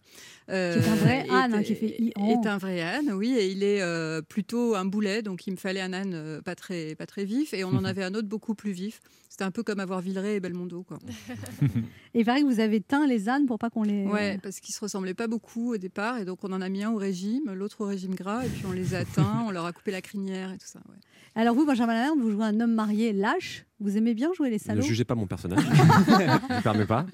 [0.50, 2.38] euh, Qui est un vrai âne, hein, est- qui fait i- oh.
[2.44, 5.56] est un vrai âne, oui, et il est euh, plutôt un boulet, donc il me
[5.56, 8.28] fallait un âne euh, pas très pas très vif et on en avait un autre
[8.28, 9.00] beaucoup plus vif.
[9.28, 10.98] C'était un peu comme avoir Villeray et Belmondo, quoi.
[12.14, 14.06] Et il paraît que vous avez teint les ânes pour pas qu'on les.
[14.06, 16.84] Ouais, parce qu'ils se ressemblaient pas beaucoup au départ, et donc on en a mis
[16.84, 19.64] un au régime, l'autre au régime gras, et puis on les a atteints, on leur
[19.64, 20.80] a coupé la crinière et tout ça.
[20.88, 20.96] ouais.
[21.36, 23.66] Alors vous, Benjamin Laverne, vous jouez un homme marié lâche.
[23.80, 25.64] Vous aimez bien jouer les Ne salauds jugez pas mon personnage.
[25.68, 27.06] ne me permets pas.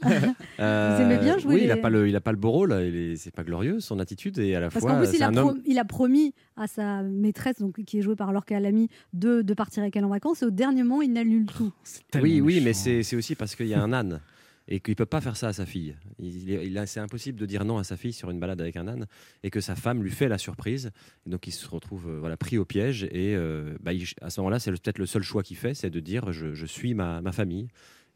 [0.61, 2.37] Euh, Vous aimez bien jouer Oui, il n'a les- pas le, il a pas le
[2.39, 2.73] beau rôle.
[2.87, 5.17] Il est, c'est pas glorieux son attitude et à la Parce fois qu'en plus, il
[5.19, 5.63] c'est a, homme.
[5.65, 9.55] il a promis à sa maîtresse, donc, qui est jouée par Lorca Lamy, de, de
[9.55, 10.43] partir avec elle en vacances.
[10.43, 11.73] Et au dernier moment, il annule tout.
[12.21, 14.21] Oui, oui, mais c'est c'est aussi parce qu'il y a un âne
[14.71, 15.97] et qu'il peut pas faire ça à sa fille.
[16.21, 19.07] Il, c'est impossible de dire non à sa fille sur une balade avec un âne
[19.43, 20.93] et que sa femme lui fait la surprise.
[21.27, 23.91] Donc il se retrouve euh, voilà pris au piège et euh, bah,
[24.23, 26.95] à ce moment-là, c'est peut-être le seul choix qu'il fait, c'est de dire je, suis
[26.95, 27.69] ma famille.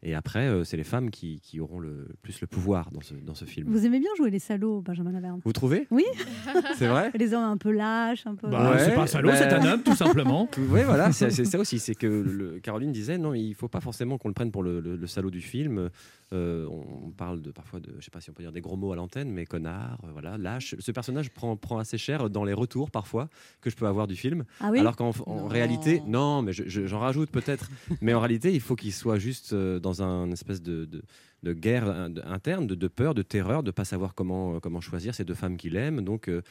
[0.07, 3.15] Et après, euh, c'est les femmes qui, qui auront le plus le pouvoir dans ce,
[3.15, 3.67] dans ce film.
[3.71, 5.41] Vous aimez bien jouer les salauds, Benjamin Laverne?
[5.43, 5.87] Vous trouvez?
[5.89, 6.05] Oui.
[6.77, 7.09] C'est vrai?
[7.15, 8.47] Les hommes un peu lâches, un peu.
[8.47, 10.47] Bah, Ouais, c'est pas un salaud, bah- c'est un homme, tout simplement.
[10.57, 11.79] Oui, voilà, c'est c'est ça aussi.
[11.79, 14.79] C'est que le- Caroline disait non, il faut pas forcément qu'on le prenne pour le,
[14.79, 15.89] le- le salaud du film.
[16.33, 18.61] Euh, on, on parle de parfois de, je sais pas si on peut dire des
[18.61, 20.75] gros mots à l'antenne, mais connard, euh, voilà, lâche.
[20.79, 23.29] Ce personnage prend, prend assez cher dans les retours parfois
[23.61, 24.43] que je peux avoir du film.
[24.59, 24.79] Ah oui?
[24.79, 25.47] Alors qu'en en Non.
[25.47, 27.69] réalité, non, mais je- je- j'en rajoute peut-être.
[28.01, 31.01] mais en réalité, il faut qu'il soit juste euh, dans un espèce de, de-
[31.43, 34.81] de guerre de- interne, de, de peur, de terreur, de pas savoir comment, euh, comment
[34.81, 36.01] choisir ces deux femmes qu'il aime.
[36.01, 36.41] Donc euh,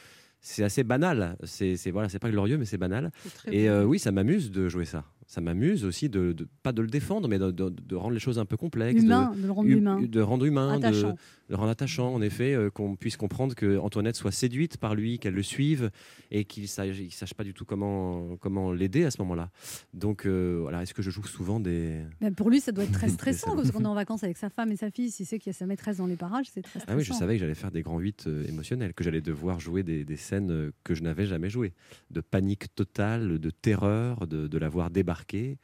[0.41, 1.37] c'est assez banal.
[1.43, 3.11] C'est voilà, c'est pas glorieux, mais c'est banal.
[3.51, 5.03] Et euh, oui, ça m'amuse de jouer ça.
[5.27, 8.19] Ça m'amuse aussi de, de- pas de le défendre, mais de, de- de rendre les
[8.19, 9.99] choses un peu complexes, Humain, de le rendre hu- humain.
[10.01, 11.15] de rendre humain, Attachant.
[11.47, 12.13] De le rendre attachant.
[12.13, 15.91] En effet, euh, qu'on puisse comprendre que Antoinette soit séduite par lui, qu'elle le suive
[16.31, 19.49] et qu'il sache, il sache pas du tout comment comment l'aider à ce moment-là.
[19.93, 22.93] Donc euh, voilà, est-ce que je joue souvent des Mais pour lui, ça doit être
[22.93, 25.11] très stressant parce qu'on est en vacances avec sa femme et sa fille.
[25.11, 26.85] S'il sait qu'il y a sa maîtresse dans les parages, c'est très stressant.
[26.87, 29.83] Ah oui, je savais que j'allais faire des grands 8 émotionnels, que j'allais devoir jouer
[29.83, 31.73] des, des scènes euh, que je n'avais jamais jouées,
[32.11, 35.57] de panique totale, de terreur, de, de la voir débarquer.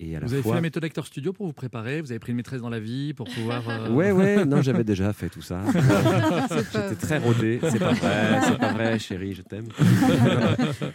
[0.00, 0.52] Et à la Vous avez fois...
[0.52, 2.78] fait la méthode acteur studio pour vous préparer Vous avez pris une maîtresse dans la
[2.78, 3.68] vie pour pouvoir.
[3.68, 5.60] euh, Ouais, ouais, non, j'avais déjà fait tout ça.
[6.72, 7.58] J'étais très rodé.
[7.62, 9.66] C'est pas vrai, c'est pas vrai, chérie, je t'aime.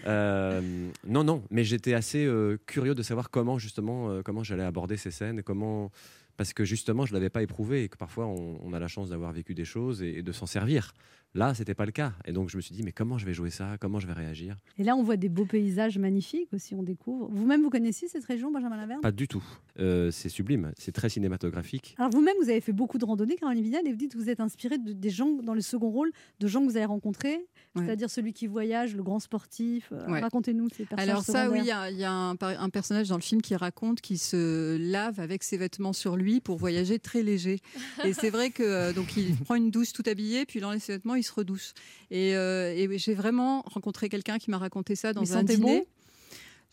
[0.06, 0.62] Euh,
[1.08, 4.98] non, non, mais j'étais assez euh, curieux de savoir comment, justement, euh, comment j'allais aborder
[4.98, 5.92] ces scènes, comment.
[6.36, 9.10] Parce que justement, je l'avais pas éprouvé et que parfois on, on a la chance
[9.10, 10.94] d'avoir vécu des choses et, et de s'en servir.
[11.36, 12.14] Là, c'était pas le cas.
[12.26, 13.78] Et donc, je me suis dit, mais comment je vais jouer ça?
[13.80, 14.56] Comment je vais réagir?
[14.78, 17.28] Et là, on voit des beaux paysages magnifiques aussi, on découvre.
[17.32, 19.02] Vous-même, vous connaissiez cette région, Benjamin Laverne?
[19.02, 19.44] Pas du tout.
[19.80, 21.96] Euh, c'est sublime, c'est très cinématographique.
[21.98, 24.30] Alors vous-même, vous avez fait beaucoup de randonnées, Caroline Vignal, et vous dites que vous
[24.30, 27.40] êtes inspiré de, des gens dans le second rôle, de gens que vous avez rencontrés,
[27.76, 27.86] Ouais.
[27.86, 29.90] c'est-à-dire celui qui voyage, le grand sportif.
[29.92, 30.20] Euh, Ouais.
[30.20, 32.36] Racontez-nous ces personnages Alors ça, oui, il y a, il y a un,
[32.70, 36.58] personnage dans le film qui raconte qu'il se lave avec ses vêtements sur lui pour
[36.58, 37.60] voyager très léger.
[38.06, 40.82] Et c'est vrai que euh, donc il prend une douche tout habillé, puis il enlève
[40.82, 41.74] ses vêtements, il se.
[42.12, 45.62] Et, euh, et j'ai vraiment rencontré quelqu'un qui m'a raconté ça dans Il un dîner.
[45.80, 45.86] bon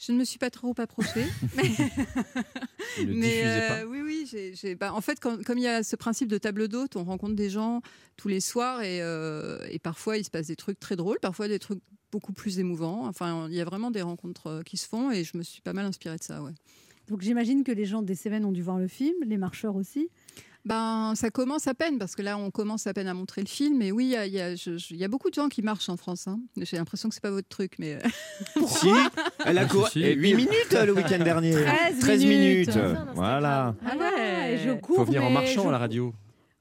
[0.03, 1.27] je ne me suis pas trop approchée.
[1.55, 6.29] Mais diffusait euh, oui, oui, bah, en fait, quand- comme il y a ce principe
[6.29, 7.83] de table d'hôte, on rencontre des gens
[8.17, 11.49] tous les soirs et, euh, et parfois il se passe des trucs très drôles, parfois
[11.49, 11.81] des trucs
[12.13, 13.07] beaucoup plus émouvants.
[13.07, 15.73] Enfin, il y a vraiment des rencontres qui se font et je me suis pas
[15.73, 16.43] mal inspirée de ça.
[16.43, 16.53] Ouais.
[17.09, 20.09] Donc j'imagine que les gens des Cévennes ont dû voir le film, les marcheurs aussi.
[20.67, 23.47] Ben, ça commence à peine parce que là, on commence à peine à montrer le
[23.47, 23.81] film.
[23.83, 24.59] Et oui, il y a, y
[24.91, 26.29] y beaucoup de gens qui marchent en France.
[26.29, 26.39] hein.
[26.59, 28.89] J'ai l'impression que c'est pas votre truc, mais euh, Si,
[29.47, 30.13] elle a couru Si, si.
[30.13, 31.55] 8 minutes le week-end dernier.
[32.01, 32.69] 13 minutes.
[32.77, 32.79] minutes.
[33.15, 33.75] Voilà.
[33.87, 34.97] Ah ouais, je cours.
[34.97, 36.13] Il faut venir en marchant je- à la radio.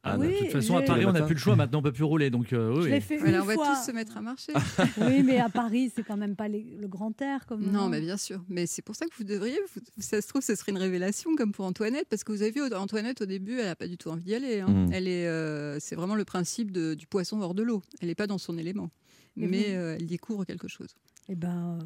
[0.02, 1.58] Ah, oui, de toute façon, à Paris, on n'a plus le choix.
[1.58, 2.30] Maintenant, on peut plus rouler.
[2.30, 2.92] Donc, euh, oui, Je oui.
[2.92, 4.54] l'ai fait voilà, une on va tous se mettre à marcher.
[5.02, 7.62] Oui, mais à Paris, c'est quand même pas les- le grand air comme.
[7.70, 8.42] Non, mais bien sûr.
[8.48, 9.60] Mais c'est pour ça que vous devriez.
[9.76, 12.52] vous- ça se trouve, ce serait une révélation comme pour Antoinette, parce que vous avez
[12.52, 14.62] vu Antoinette au début, elle n'a pas du tout envie d'y aller.
[14.62, 14.70] hein.
[14.70, 14.90] Mhm.
[14.94, 17.82] Elle est, euh, c'est vraiment le principe de- du poisson hors de l'eau.
[18.02, 18.90] Elle n'est pas dans son élément,
[19.36, 20.96] Et mais vous euh, elle découvre quelque chose.
[21.28, 21.86] Eh ben, euh,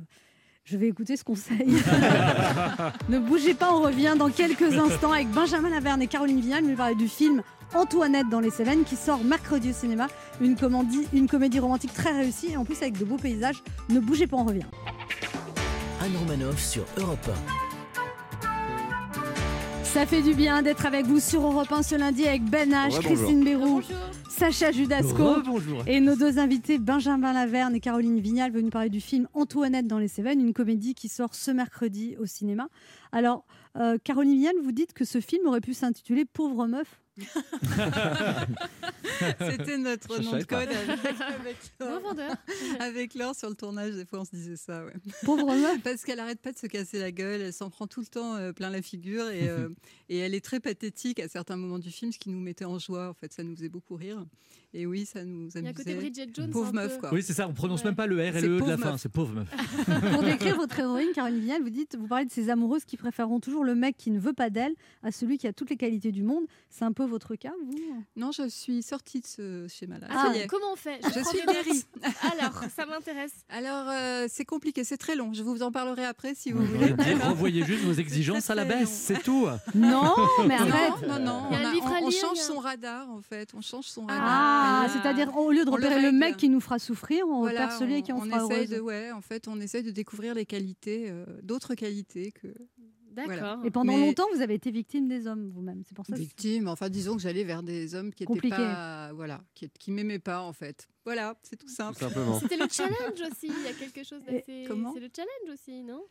[0.66, 1.68] je vais écouter ce conseil.
[3.10, 6.64] ne bougez pas, on revient dans quelques instants avec Benjamin Laverne et Caroline Vignal.
[6.64, 7.42] Nous parler du film
[7.74, 10.08] Antoinette dans les Cévennes qui sort mercredi au cinéma.
[10.40, 13.62] Une comédie, une comédie romantique très réussie et en plus avec de beaux paysages.
[13.90, 14.66] Ne bougez pas, on revient.
[16.02, 17.30] Anne Romanoff sur Europe
[19.94, 22.96] Ça fait du bien d'être avec vous sur Europe 1 ce lundi avec Ben H,
[22.98, 23.04] Ouais.
[23.04, 23.82] Christine Bérou.
[24.28, 25.36] Sacha Judasco.
[25.86, 30.00] Et nos deux invités, Benjamin Laverne et Caroline Vignal, venus parler du film Antoinette dans
[30.00, 32.68] les Cévennes, une comédie qui sort ce mercredi au cinéma.
[33.12, 33.46] Alors,
[33.78, 37.00] euh, Caroline Vignal, vous dites que ce film aurait pu s'intituler Pauvre meuf.
[39.40, 42.00] C'était notre Je nom de code avec, Laure.
[42.02, 42.36] vendeur.
[42.80, 44.84] Avec Laure sur le tournage, des fois on se disait ça.
[44.86, 44.94] Ouais.
[45.24, 45.82] Pauvre meuf.
[45.84, 48.36] Parce qu'elle arrête pas de se casser la gueule, elle s'en prend tout le temps
[48.36, 49.70] euh, plein la figure et, euh,
[50.10, 52.80] et elle est très pathétique à certains moments du film, ce qui nous mettait en
[52.80, 53.10] joie.
[53.10, 54.26] En fait, ça nous faisait beaucoup rire.
[54.76, 56.10] Et oui, ça nous Il y a côté amusait.
[56.10, 56.50] Bridget Jones.
[56.50, 57.00] Pauvre meuf, peu.
[57.02, 57.14] quoi.
[57.14, 57.48] Oui, c'est ça.
[57.48, 57.86] On prononce Ouais.
[57.90, 58.98] même pas le R et le E de la fin.
[58.98, 59.48] C'est pauvre meuf.
[60.14, 63.40] Pour décrire votre héroïne, Caroline Vignal, vous dites, vous parlez de ces amoureuses qui préféreront
[63.40, 66.12] toujours le mec qui ne veut pas d'elle à celui qui a toutes les qualités
[66.12, 66.46] du monde.
[66.72, 67.78] C'est un peu votre cas, vous?
[68.16, 70.08] Non, je suis sortie de ce schéma-là.
[70.10, 71.00] Ah, comment on fait?
[71.04, 71.84] Je suis guérie.
[72.40, 73.34] Alors, ça m'intéresse.
[73.50, 75.34] Alors, euh, c'est compliqué, c'est très long.
[75.34, 76.94] Je vous en parlerai après si vous voulez.
[76.94, 79.48] dire, renvoyez juste vos exigences à la baisse, c'est tout.
[79.76, 80.14] Non,
[80.48, 81.08] mais Non, arrête.
[81.08, 81.44] non, non.
[81.52, 83.52] Il y a on, a- on- on change son radar, en fait.
[83.56, 84.24] On change son radar.
[84.26, 87.40] Ah, Voyez c'est-à-dire au lieu de On repérer le, mec qui nous fera souffrir, on
[87.40, 88.70] Voilà, repère celui qui en on fera essaye heureuse.
[88.70, 92.48] de, ouais, en fait, on essaye de découvrir les qualités, euh, d'autres qualités que
[93.12, 93.60] D'accord.
[93.64, 95.84] Et pendant Mais- longtemps, vous avez été victime des hommes vous-même.
[95.88, 96.14] C'est pour ça.
[96.16, 96.68] que- victimes.
[96.68, 98.56] Enfin, disons que j'allais vers des hommes qui étaient Compliqué.
[98.58, 100.88] pas, voilà, qui, qui m'aimaient pas, en fait.
[101.06, 102.00] Voilà, c'est tout simple.
[102.00, 102.40] simplement.
[102.40, 103.52] C'était le challenge aussi.
[103.56, 104.66] Il y a quelque chose d'assez.
[104.68, 104.94] comment?
[104.96, 106.04] C'est le challenge aussi, non?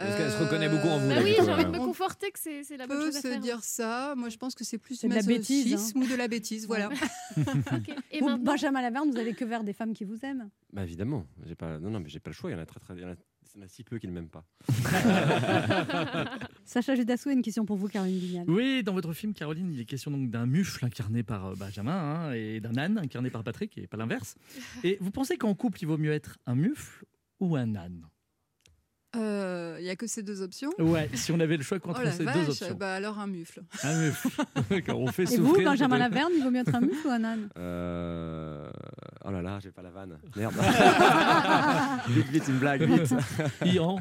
[0.00, 1.72] Parce qu'elle se reconnaît beaucoup en vous, Bah là, oui, j'ai envie de euh.
[1.72, 3.40] me conforter que c'est la On bonne peut chose à se faire.
[3.40, 4.14] dire ça.
[4.16, 6.00] Moi, je pense que c'est plus de la bêtise, hein.
[6.00, 6.66] ou de la bêtise.
[6.66, 6.88] Voilà.
[8.10, 10.48] Et Vous, maintenant, Benjamin Laverne, vous avez que vers des femmes qui vous aiment.
[10.72, 12.50] Bah évidemment, j'ai pas, non, non, mais j'ai pas le choix.
[12.50, 13.14] Il y en a très, très, il y en a,
[13.54, 14.44] il y en a si peu qui ne m'aiment pas.
[16.64, 18.48] Sacha Judassou a une question pour vous, Caroline Vignal.
[18.48, 21.92] Oui, dans votre film, Caroline, il est question donc d'un mufle incarné par euh, Benjamin
[21.92, 24.36] hein, et d'un âne incarné par Patrick, et pas l'inverse.
[24.84, 27.04] Et vous pensez qu'en couple, il vaut mieux être un mufle
[27.40, 28.06] ou un âne?
[29.16, 30.70] Euh, Il n'y a que ces deux options.
[30.78, 32.74] Ouais, si on avait le choix Oh entre la ces vache, deux options.
[32.78, 33.62] bah alors un mufle.
[33.82, 34.28] Un mufle.
[34.70, 35.60] D'accord, on fait Et vous.
[35.62, 35.98] Benjamin.
[35.98, 37.48] Laverne, il vaut mieux être un mufle ou un âne?
[37.58, 38.70] Euh...
[39.30, 40.18] Oh là là, j'ai pas la vanne.
[40.36, 40.54] Merde.
[42.08, 43.14] vite, vite, une blague, vite.
[43.64, 44.00] Ian.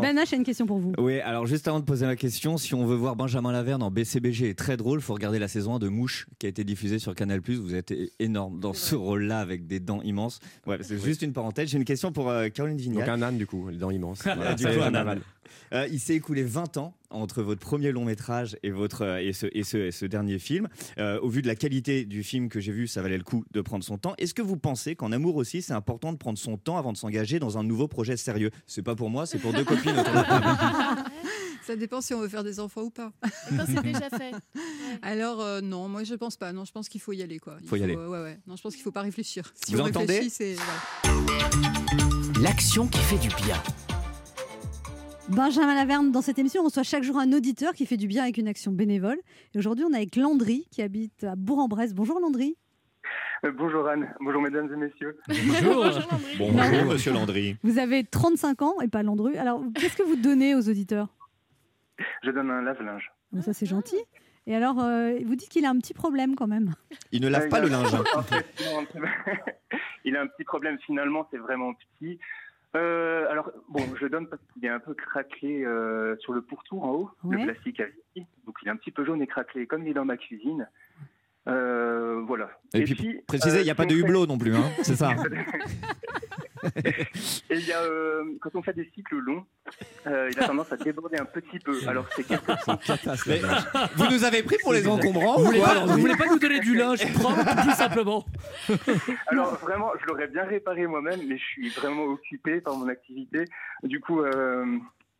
[0.00, 0.92] Ben H a une question pour vous.
[0.96, 3.90] Oui, alors juste avant de poser ma question, si on veut voir Benjamin Laverne en
[3.90, 7.16] BCBG, très drôle, faut regarder la saison 1 de Mouche qui a été diffusée sur
[7.16, 7.40] Canal+.
[7.40, 10.38] Vous êtes énorme dans ce rôle-là avec des dents immenses.
[10.66, 11.70] Ouais, c'est juste une parenthèse.
[11.70, 13.06] J'ai une question pour euh, Caroline Vignal.
[13.06, 14.22] Donc un âne, du coup, les dents immenses.
[14.22, 15.20] Voilà, du est, coup, un âne.
[15.72, 19.32] Euh, il s'est écoulé 20 ans entre votre premier long métrage et, votre, euh, et,
[19.32, 20.68] ce, et, ce, et ce dernier film.
[20.98, 23.44] Euh, au vu de la qualité du film que j'ai vu, ça valait le coup
[23.50, 24.14] de prendre son temps.
[24.18, 26.98] Est-ce que vous pensez qu'en amour aussi, c'est important de prendre son temps avant de
[26.98, 28.50] s'engager dans un nouveau projet sérieux?
[28.66, 29.94] C'est pas pour moi, c'est pour deux copines.
[31.68, 33.12] Ça dépend si on veut faire des enfants ou pas.
[33.50, 34.32] quand c'est déjà fait.
[35.02, 36.50] Alors euh, non, moi je pense pas.
[36.50, 37.58] Non, je pense qu'il faut y aller quoi.
[37.60, 37.94] Il Faut y aller.
[37.94, 38.38] Ouais, ouais.
[38.46, 39.52] Non, je pense qu'il faut pas réfléchir.
[39.66, 40.30] Si Vous on entendez?
[42.40, 43.62] L'action qui fait du bien.
[45.28, 48.22] Benjamin Laverne, dans cette émission, on reçoit chaque jour un auditeur qui fait du bien
[48.22, 49.18] avec une action bénévole.
[49.54, 51.94] Et aujourd'hui, on est avec Landry qui habite à Bourg-en-Bresse.
[51.94, 52.56] Bonjour Landry.
[53.44, 55.18] Euh, bonjour Anne, bonjour mesdames et messieurs.
[55.28, 55.86] Bonjour.
[56.38, 57.56] Bonjour, monsieur Landry.
[57.62, 59.36] Vous avez 35 ans et pas Landru.
[59.36, 61.08] Alors, qu'est-ce que vous donnez aux auditeurs?
[62.22, 63.12] Je donne un lave-linge.
[63.32, 63.96] Bon, Ça, c'est gentil.
[64.46, 66.72] Et alors, euh, vous dites qu'il a un petit problème quand même.
[67.12, 67.94] Il ne lave Euh, pas il le linge.
[67.94, 68.02] hein.
[70.04, 72.18] il a un petit problème finalement, c'est vraiment petit.
[72.76, 76.84] Euh, alors bon, je donne parce qu'il est un peu craquelé euh, sur le pourtour
[76.84, 77.38] en haut, Ouais.
[77.38, 78.26] le plastique à vie.
[78.46, 80.68] Donc il est un petit peu jaune et craquelé, comme il est dans ma cuisine.
[81.48, 82.50] Euh, voilà.
[82.74, 85.14] Et, puis, précisez, il n'y a pas de hublot non plus, hein, c'est ça
[87.50, 89.44] Et il y a, euh, quand on fait des cycles longs,
[90.06, 91.78] euh, il a tendance à déborder un petit peu.
[91.86, 92.76] Alors c'est quelque chose.
[93.26, 93.40] Mais
[93.96, 96.38] Vous nous avez pris pour les encombrants Vous ou voulez, pas, vous voulez pas nous
[96.38, 98.24] donner du linge propre, tout simplement
[99.28, 103.44] Alors vraiment, je l'aurais bien réparé moi-même, mais je suis vraiment occupé par mon activité.
[103.82, 104.64] Du coup, euh,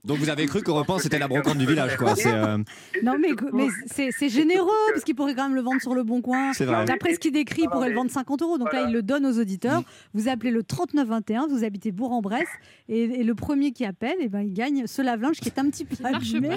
[0.04, 2.14] Donc vous avez cru qu'Europe 1 c'était la brocante du village, quoi.
[2.14, 2.58] C'est, euh,
[3.02, 6.22] Non, mais, mais c'est généreux parce qu'il pourrait quand même le vendre sur le bon
[6.22, 6.52] coin.
[6.86, 8.58] D'après ce qu'il décrit, il pourrait le vendre 50 euros.
[8.58, 9.82] Donc là, il le donne aux auditeurs.
[10.14, 12.48] Vous appelez le 3921, vous habitez Bourg-en-Bresse.
[12.88, 15.68] Et, et le premier qui appelle, eh ben, il gagne ce lave-linge qui est un
[15.68, 16.50] petit peu abîmé,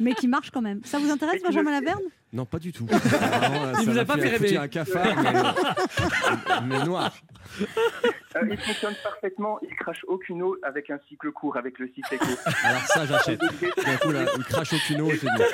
[0.00, 0.80] mais qui marche quand même.
[0.84, 2.00] Ça vous intéresse, Et Benjamin Laverne?
[2.32, 2.86] Non, pas du tout.
[2.90, 4.56] Vraiment, Il ça vous a m'a pas fait rêver.
[4.56, 5.32] un cafard, mais,
[6.78, 7.12] mais noir.
[7.60, 12.26] euh, il fonctionne parfaitement, il crache aucune eau avec un cycle court, avec le Ciseco.
[12.64, 13.40] Alors ça, j'achète.
[13.40, 15.44] D'un coup, là, il crache au cuno et c'est bon.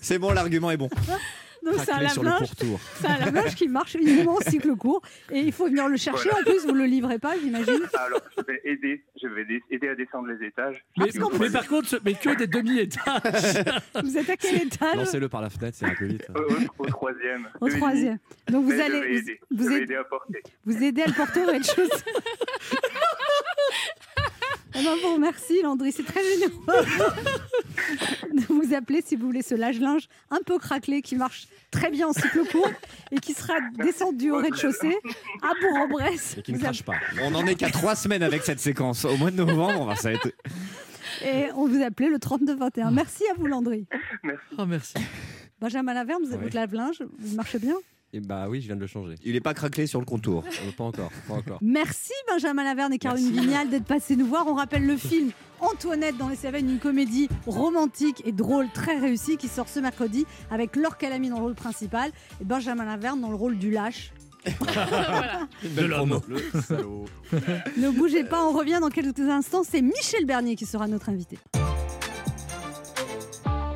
[0.00, 0.88] c'est bon, l'argument est bon.
[1.66, 2.80] Donc c'est un lave-linge pourtour.
[3.00, 5.02] c'est un lave-linge qui marche uniquement en cycle court.
[5.30, 6.30] Et il faut venir le chercher.
[6.30, 7.80] En plus, vous ne le livrez pas, j'imagine.
[7.94, 10.82] Alors, je vais aider, je vais aider à descendre les étages.
[10.96, 13.64] mais, Puis, au mais par contre, mais que des demi-étages
[14.02, 16.26] Vous êtes à quel étage Lancez-le par la fenêtre, c'est un peu vite.
[16.34, 17.48] au, au troisième.
[17.60, 18.18] Au troisième.
[18.50, 18.78] Donc vous demi.
[18.78, 20.42] Mais je vais allez, aider, vous, je vous vais aidez- aider à porter.
[20.64, 22.04] vous aidez à le porter au rez-de-chaussée.
[24.78, 26.52] Eh ben, bon, merci Landry, c'est très généreux
[28.32, 32.08] de vous appeler si vous voulez ce lage-linge un peu craquelé qui marche très bien
[32.08, 32.70] en cycle court
[33.10, 34.96] et qui sera descendu au rez-de-chaussée
[35.42, 36.36] à Bourg-en-Bresse.
[36.38, 36.94] Et qui ne crache pas.
[37.22, 39.04] On en est qu'à trois semaines avec cette séquence.
[39.04, 40.28] Au mois de novembre, ça va être.
[41.24, 42.90] Et on vous appelait le 3921.
[42.90, 43.86] Merci à vous Landry.
[44.22, 44.44] Merci.
[44.58, 44.94] Oh, merci.
[45.60, 46.44] Benjamin Laverne, vous avez Oui.
[46.44, 47.76] votre lave-linge, vous marchez bien?
[48.16, 49.16] Et bah oui, je viens de le changer.
[49.26, 50.42] Il n'est pas craquelé sur le contour.
[50.46, 51.58] Euh, pas encore, pas encore.
[51.60, 54.46] Merci Benjamin Laverne et Caroline Vignal d'être passés nous voir.
[54.46, 59.36] On rappelle le film Antoinette dans les Cévennes, une comédie romantique et drôle très réussie
[59.36, 63.28] qui sort ce mercredi avec Laure Calamy dans le rôle principal et Benjamin Laverne dans
[63.28, 64.14] le rôle du lâche.
[64.46, 66.18] De l'homme.
[67.76, 69.62] Ne bougez pas, on revient dans quelques instants.
[69.62, 71.38] C'est Michel Bernier qui sera notre invité.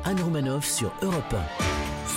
[0.03, 1.35] Anne Romanoff sur Europe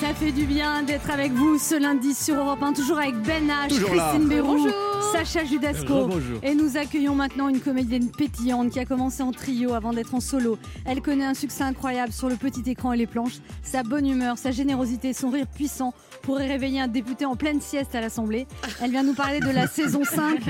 [0.04, 3.48] Ça fait du bien d'être avec vous ce lundi sur Europe 1, toujours avec Ben
[3.48, 3.88] H, Toujours.
[3.88, 4.68] Christine Béroux.
[5.14, 6.08] Sacha Judasco.
[6.08, 6.40] Bonjour.
[6.42, 10.20] Et nous accueillons maintenant une comédienne pétillante qui a commencé en trio avant d'être en
[10.20, 10.58] solo.
[10.84, 13.38] Elle connaît un succès incroyable sur le petit écran et les planches.
[13.62, 17.94] Sa bonne humeur, sa générosité, son rire puissant pourrait réveiller un député en pleine sieste
[17.94, 18.46] à l'Assemblée.
[18.82, 20.40] Elle vient nous parler de la saison 5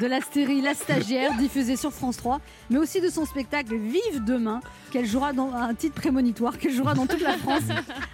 [0.00, 4.24] de la série La Stagiaire, diffusée sur France 3, mais aussi de son spectacle Vive
[4.24, 7.62] demain, qu'elle jouera dans un titre prémonitoire, qu'elle jouera dans toute la France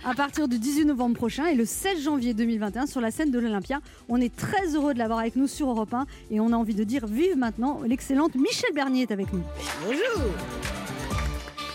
[0.04, 3.38] à partir du 18 novembre prochain et le 16 janvier 2021 sur la scène de
[3.38, 3.80] l'Olympia.
[4.08, 6.74] On est très heureux de l'avoir avec nous sur Europe 1 et on a envie
[6.74, 9.42] de dire vive maintenant l'excellente Michel Bernier est avec nous.
[9.86, 10.87] Bonjour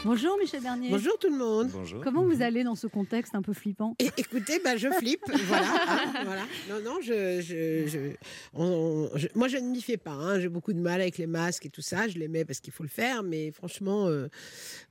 [0.06, 0.90] Michel Bernier.
[0.90, 1.70] Bonjour tout le monde.
[1.72, 2.02] Bonjour.
[2.04, 3.96] Comment vous allez dans ce contexte un peu flippant?
[4.00, 6.42] Et, écoutez, bah, je flippe, voilà, hein, voilà.
[6.70, 8.16] Non, non, je, je, je-
[8.54, 10.12] on- on- je- moi je ne m'y fais pas.
[10.12, 10.40] hein.
[10.40, 12.08] J'ai beaucoup de mal avec les masques et tout ça.
[12.10, 14.28] Je les mets parce qu'il faut le faire, mais franchement, euh,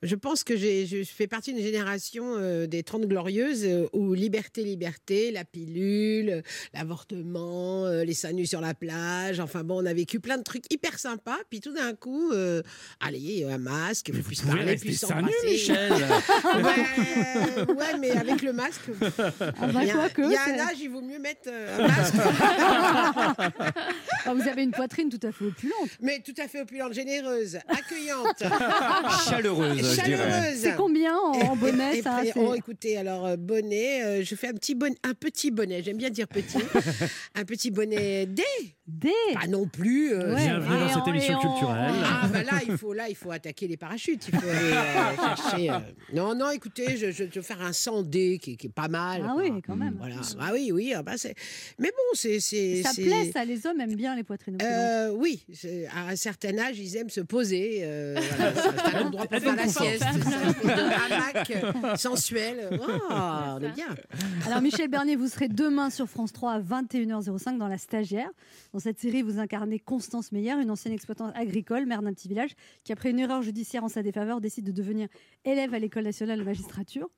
[0.02, 4.14] je pense que j'ai, je fais partie d'une génération euh, des 30 glorieuses euh, où
[4.14, 9.40] liberté, liberté, la pilule, l'avortement, euh, les seins nus sur la plage.
[9.40, 11.38] Enfin bon, on a vécu plein de trucs hyper sympas.
[11.50, 12.62] Puis tout d'un coup, euh,
[13.00, 15.46] allez, un masque, vous puisse pouvez parler, s'embrasser.
[15.46, 15.92] Michel.
[16.56, 18.80] ouais, ouais, mais avec le masque.
[18.98, 21.18] Ah bah, il y a, quoique, il y a c'est- un âge, il vaut mieux
[21.18, 22.14] mettre euh, un masque.
[24.24, 25.88] Ah, Vous avez une poitrine tout à fait opulente.
[26.00, 28.40] mais tout à fait opulente, généreuse, accueillante,
[29.28, 30.56] Chaleureuse, chaleureuse.
[30.56, 34.24] C'est combien en, en bonnet Et ça puis, c'est- oh, écoutez, alors euh, bonnet, euh,
[34.24, 35.82] je fais un petit bonnet, un petit bonnet.
[35.82, 36.58] J'aime bien dire petit,
[37.34, 38.42] un petit bonnet D.
[38.88, 39.08] D.
[39.40, 40.12] Pas non plus.
[40.12, 40.42] euh, Ouais.
[40.42, 41.92] Bienvenue dans Et cette émission culturelle.
[42.04, 45.16] Ah bah là il faut là il faut attaquer les parachutes il faut aller euh,
[45.36, 45.78] chercher euh,
[46.12, 48.70] non non écoutez je, je, je vais faire un 100 D qui, est- qui est
[48.70, 49.42] pas mal Ah quoi.
[49.42, 49.94] oui, quand même.
[49.98, 51.34] voilà ah oui oui ah bah, c'est
[51.78, 54.58] mais bon c'est c'est Ça plaît, ça, les hommes aiment bien les poitrines.
[54.60, 55.44] Euh, oui,
[55.94, 57.80] à un certain âge, ils aiment se poser.
[57.82, 58.52] euh, voilà,
[58.90, 60.04] c'est un endroit pour faire la sieste.
[60.62, 62.68] C'est un hamac sensuel.
[62.80, 63.86] Oh, on est bien.
[64.46, 68.30] Alors Michel Bernier, vous serez demain sur France 3 à 21h05 dans La Stagiaire.
[68.72, 72.52] Dans cette série, vous incarnez Constance Meyer, une ancienne exploitante agricole, mère d'un petit village,
[72.84, 75.08] qui après une erreur judiciaire en sa défaveur décide de devenir
[75.44, 77.10] élève à l'École nationale de magistrature.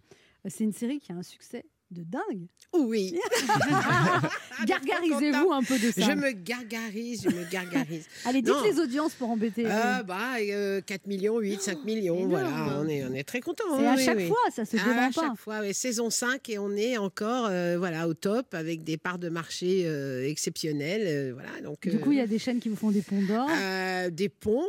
[0.45, 2.47] Euh, C'est une série qui a un succès de dingue.
[2.73, 3.17] Oui.
[4.67, 6.01] Gargarisez-vous un peu de ça.
[6.03, 8.07] Je me gargarise, je me gargarise.
[8.25, 8.63] Allez, dites Non.
[8.65, 9.67] les audiences pour embêter.
[9.69, 12.49] Ah bah, euh, 4 millions, 8, 5 millions, voilà,
[12.81, 13.65] on est, on est très contents.
[13.79, 14.29] C'est à oui, chaque oui.
[14.29, 15.29] fois, ça se Ah, dément à pas.
[15.29, 15.75] chaque fois, oui.
[15.75, 19.83] saison 5 et on est encore euh, voilà, au top avec des parts de marché
[19.87, 21.05] euh, exceptionnelles.
[21.07, 23.03] euh, voilà, donc, Du euh, coup, il y a des chaînes qui vous font des
[23.03, 23.49] ponts d'or.
[23.51, 24.67] Euh, des ponts,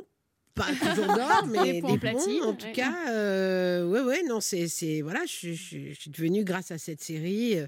[0.55, 2.71] pas toujours d'or, mais Des des ponts ponts, en platine, en tout ouais.
[2.71, 3.09] cas.
[3.09, 6.71] euh, ouais, ouais, non, c'est, c'est voilà, je, suis- je suis- je suis devenue grâce
[6.71, 7.67] à cette série, euh,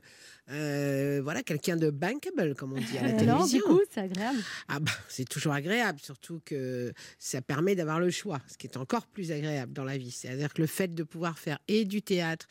[0.50, 3.62] euh, voilà, quelqu'un de bankable, comme on dit à la du télévision.
[3.66, 4.40] coup, c'est agréable.
[4.70, 8.78] Ah bah, c'est toujours agréable, surtout que ça permet d'avoir le choix, ce qui est
[8.78, 10.12] encore plus agréable dans la vie.
[10.12, 12.48] C'est-à-dire que le fait de pouvoir faire et du théâtre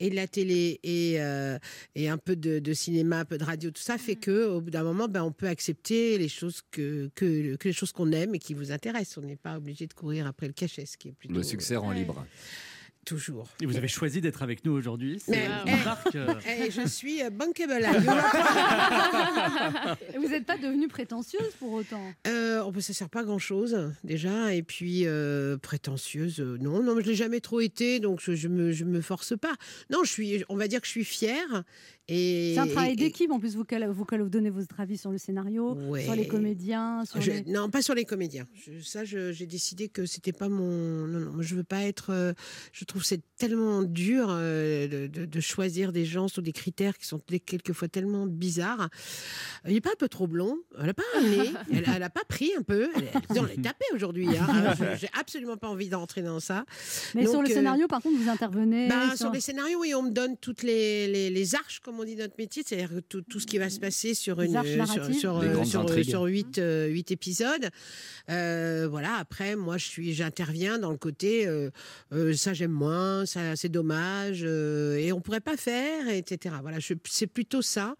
[0.00, 1.58] et de la télé et, euh,
[1.94, 4.60] et un peu de, de cinéma, un peu de radio, tout ça fait que au
[4.60, 8.10] bout d'un moment, ben, on peut accepter les choses que, que, que les choses qu'on
[8.12, 9.18] aime et qui vous intéressent.
[9.18, 11.76] On n'est pas obligé de courir après le cachet, ce qui est plutôt Le succès
[11.76, 11.96] rend Ouais.
[11.96, 12.26] libre.
[13.04, 13.48] Toujours.
[13.60, 15.20] Et vous avez choisi d'être avec nous aujourd'hui.
[15.24, 17.86] C'est eh, euh, Eh, je suis euh, bankable.
[20.14, 22.02] Et vous n'êtes pas devenue prétentieuse pour autant?
[22.26, 26.82] Euh, oh, bah, ça sert pas à grand chose déjà et puis euh, prétentieuse non
[26.82, 29.54] non je l'ai jamais trop été donc je, je me je me force pas
[29.90, 31.64] non je suis on va dire que je suis fière
[32.10, 33.30] C'est un travail d'équipe.
[33.30, 33.64] En plus, vous,
[34.28, 36.04] donnez votre avis sur le scénario, Ouais.
[36.04, 37.04] sur les comédiens.
[37.04, 38.46] Sur Je- les- Non, pas sur les comédiens.
[38.54, 41.06] Je- ça, j'ai décidé que c'était pas mon.
[41.06, 42.10] Non, non, moi, je veux pas être.
[42.10, 42.32] euh,
[42.72, 47.06] je trouve que c'est tellement dur euh, de, choisir des gens sous des critères qui
[47.06, 48.88] sont quelquefois tellement bizarres.
[49.66, 50.58] Il n'est pas un peu trop blond.
[50.78, 51.50] Elle n'a pas un nez.
[51.72, 52.88] Elle, elle a pas pris un peu.
[52.96, 54.26] Elle, elle- on l'a tapé aujourd'hui.
[54.36, 54.74] Hein.
[55.00, 56.64] J'ai absolument pas envie d'entrer dans ça.
[57.14, 58.88] Mais sur le euh, scénario, par contre, vous intervenez.
[58.88, 62.04] bah, sur les scénarios, oui, on me donne toutes les, les, les arches, comme on
[62.04, 64.68] dit notre métier, c'est-à-dire que tout, tout ce qui va se passer sur une arches
[64.68, 65.14] sur, narratives.
[65.18, 67.68] sur, euh, sur, sur huit, euh, huit épisodes.
[68.30, 69.14] Euh, voilà.
[69.16, 71.70] Après, moi, je suis, j'interviens dans le côté, euh,
[72.12, 76.54] euh, ça j'aime moins, ça c'est dommage, euh, et on pourrait pas faire, etc.
[76.62, 77.94] Voilà, je- c'est plutôt ça.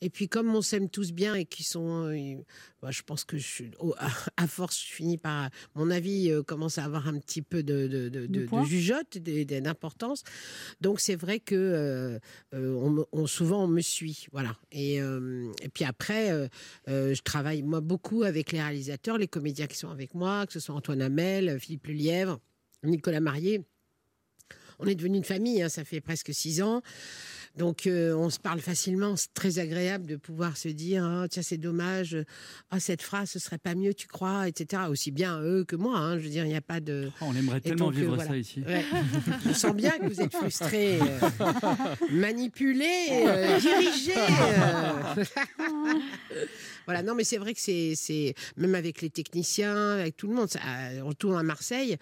[0.00, 2.34] Et puis comme on s'aime tous bien et qui sont, euh,
[2.82, 3.94] bah, je pense que je, suis- oh,
[4.36, 7.86] à, force, je finis par, mon avis euh, commence à avoir un petit peu de,
[7.86, 10.24] de, jugeote, d'importance.
[10.80, 12.18] Donc c'est vrai que euh,
[12.54, 14.56] euh, on, souvent on me suit, voilà.
[14.72, 16.48] Et, et puis après,
[16.88, 20.60] je travaille moi beaucoup avec les réalisateurs, les comédiens qui sont avec moi, que ce
[20.60, 22.40] soit Antoine Hamel, Philippe Lelièvre,
[22.82, 23.62] Nicolas Marié.
[24.80, 26.82] On est devenu une famille, hein, ça fait presque six ans.
[27.56, 31.42] Donc euh, on se parle facilement, c'est très agréable de pouvoir se dire Ah, tiens
[31.42, 32.16] c'est dommage,
[32.70, 34.84] ah cette phrase ce serait pas mieux tu crois, etc.
[34.88, 37.10] Aussi bien eux que moi, hein, je veux dire il n'y a pas de.
[37.20, 38.30] Oh, on aimerait tellement donc, euh, vivre voilà.
[38.30, 38.62] ça ici.
[38.66, 38.82] Ouais.
[39.46, 41.06] Je sens bien que vous êtes frustré, euh,
[42.10, 44.14] manipulé, euh, dirigé.
[44.16, 45.24] euh.
[46.86, 50.34] voilà, non, mais c'est vrai que c'est, c'est même avec les techniciens, avec tout le
[50.34, 50.48] monde.
[50.48, 50.60] ça-
[51.04, 51.96] on tourne à Marseille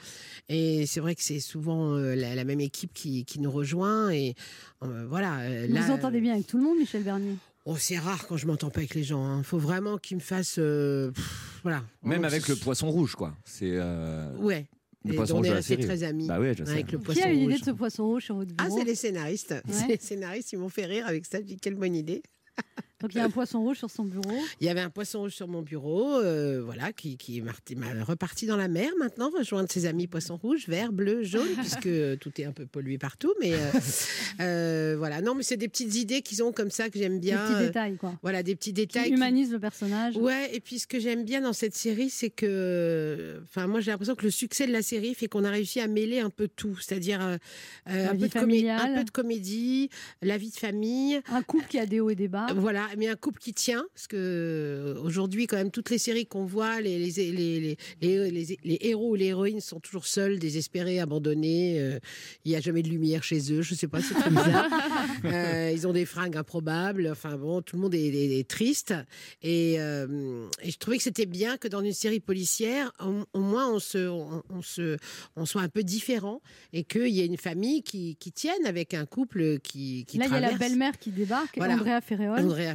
[0.48, 4.10] et c'est vrai que c'est souvent euh, la, la même équipe qui, qui nous rejoint
[4.10, 4.34] et
[4.82, 5.06] euh,
[5.42, 7.36] euh, Vous là, vous entendez bien avec tout le monde, Michel Bernier?
[7.66, 9.38] Oh, c'est rare quand je m'entends pas avec les gens.
[9.38, 11.82] Il faut vraiment qu'ils me fassent, euh, pff, voilà.
[12.02, 13.34] Même avec le poisson rouge, quoi.
[13.44, 13.72] C'est.
[13.74, 14.66] euh, Ouais.
[15.04, 16.70] Le Et poisson on rouge est restés très amis Bah ouais, je sais.
[16.72, 17.60] avec le Qui poisson a eu l'idée rouge.
[17.60, 19.54] de ce poisson rouge sur votre Ah, c'est les scénaristes.
[19.68, 19.88] C'est Ouais.
[19.88, 21.38] les scénaristes, ils m'ont fait rire avec ça.
[21.38, 22.22] Je dis quelle bonne idée.
[23.00, 24.36] Donc il y a un poisson rouge sur son bureau.
[24.60, 28.46] Il y avait un poisson rouge sur mon bureau, euh, voilà, qui, qui est reparti
[28.46, 31.88] dans la mer maintenant, rejoindre ses amis poissons rouges, verts, bleus, jaunes, puisque
[32.18, 33.32] tout est un peu pollué partout.
[33.40, 33.56] Mais euh,
[34.40, 37.46] euh, voilà, non, mais c'est des petites idées qu'ils ont comme ça que j'aime bien.
[37.48, 38.14] Des petits détails, quoi.
[38.22, 39.08] Voilà, des petits Qui détails.
[39.08, 40.16] qui- humanise le personnage.
[40.16, 43.90] Ouais, et puis ce que j'aime bien dans cette série, c'est que, enfin, moi j'ai
[43.90, 46.48] l'impression que le succès de la série fait qu'on a réussi à mêler un peu
[46.48, 47.38] tout, c'est-à-dire un,
[47.86, 49.88] un peu de comédie,
[50.22, 51.20] la vie de famille.
[51.32, 52.46] Un couple qui a des hauts et des bas.
[52.54, 56.26] Voilà, mais un couple qui tient, parce que euh, aujourd'hui, quand même, toutes les séries
[56.26, 61.78] qu'on voit, les, les, les, les, héros ou les héroïnes sont toujours seuls, désespérés, abandonnés.
[61.80, 61.98] euh,
[62.44, 64.68] Il n'y a jamais de lumière chez eux, je sais pas, c'est très bizarre.
[65.24, 67.08] Euh, ils ont des fringues improbables.
[67.10, 68.94] Enfin bon, tout le monde est, est- est triste.
[69.42, 73.40] Et, euh, et je trouvais que c'était bien que dans une série policière, au, au
[73.40, 74.96] moins on se, on, on se,
[75.36, 76.40] on soit un peu différent
[76.72, 80.26] et qu'il y ait une famille qui, qui tienne avec un couple qui, qui Là,
[80.26, 81.74] il y a la belle-mère qui débarque, Voilà.
[81.74, 82.38] Andrea Ferreol.
[82.40, 82.74] Andrea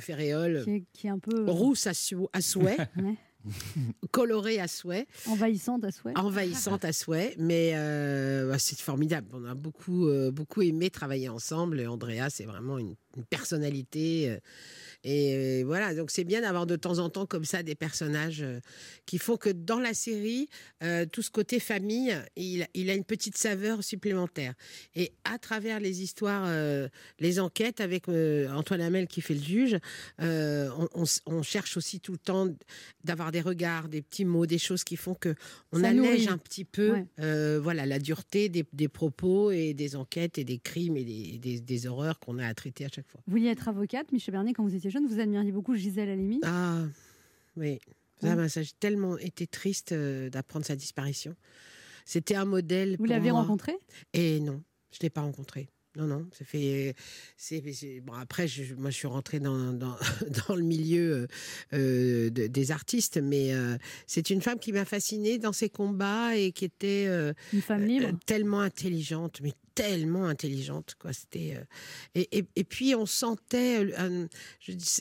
[0.63, 1.49] Qui est, qui est un peu.
[1.49, 3.15] Rousse à, sou- à souhait, Ouais.
[4.11, 5.05] colorée à souhait.
[5.27, 6.13] Envahissante à souhait.
[6.17, 9.27] Envahissante à souhait, mais euh, bah, c'est formidable.
[9.33, 11.79] On a beaucoup, euh, beaucoup aimé travailler ensemble.
[11.79, 14.29] Et Andrea, c'est vraiment une, une personnalité.
[14.31, 14.37] euh,
[15.07, 18.59] et voilà, donc c'est bien d'avoir de temps en temps comme ça des personnages euh,
[19.05, 20.47] qui font que dans la série,
[20.83, 24.55] euh, tout ce côté famille, il, il a une petite saveur supplémentaire.
[24.95, 26.87] Et à travers les histoires, euh,
[27.19, 29.77] les enquêtes avec euh, Antoine Hamel qui fait le juge,
[30.19, 32.47] on, on s- on cherche aussi tout le temps
[33.03, 35.35] d'avoir des regards, des petits mots, des choses qui font que
[35.71, 36.29] on Ça allège nourrit.
[36.29, 37.57] un petit peu Ouais.
[37.59, 41.59] voilà, la dureté des, des propos et des enquêtes et des crimes et des, des-
[41.61, 43.21] des horreurs qu'on a à traiter à chaque fois.
[43.27, 46.39] Vous vouliez être avocate, Michel Bernier, quand vous étiez jeune, vous admiriez beaucoup Gisèle Halimi?
[46.43, 46.83] Ah,
[47.57, 47.79] oui.
[48.21, 51.35] Ça, j'ai tellement été triste euh, d'apprendre sa disparition.
[52.05, 52.95] C'était un modèle.
[52.97, 53.41] Vous l'avez moi.
[53.41, 53.77] rencontrée?
[54.13, 55.67] Et non, je ne l'ai pas rencontré.
[55.97, 56.93] Non, non, ça fait.
[58.03, 59.95] Bon, après, je, moi, je suis rentrée dans, dans,
[60.47, 61.27] dans le milieu euh,
[61.73, 63.77] euh, de- des artistes, mais euh,
[64.07, 67.05] c'est une femme qui m'a fascinée dans ses combats et qui était.
[67.07, 68.17] euh, Une femme libre?
[68.25, 71.13] tellement intelligente, mais tellement intelligente, quoi.
[71.13, 71.55] C'était.
[71.57, 71.63] euh,
[72.15, 73.85] et, et, et puis, on sentait.
[73.99, 74.27] euh,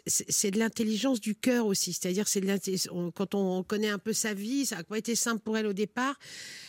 [0.07, 1.93] c'est de l'intelligence du cœur aussi.
[1.93, 2.43] C'est-à-dire, c'est
[2.91, 5.66] on- quand on connaît un peu sa vie, ça n'a pas été simple pour elle
[5.66, 6.18] au départ.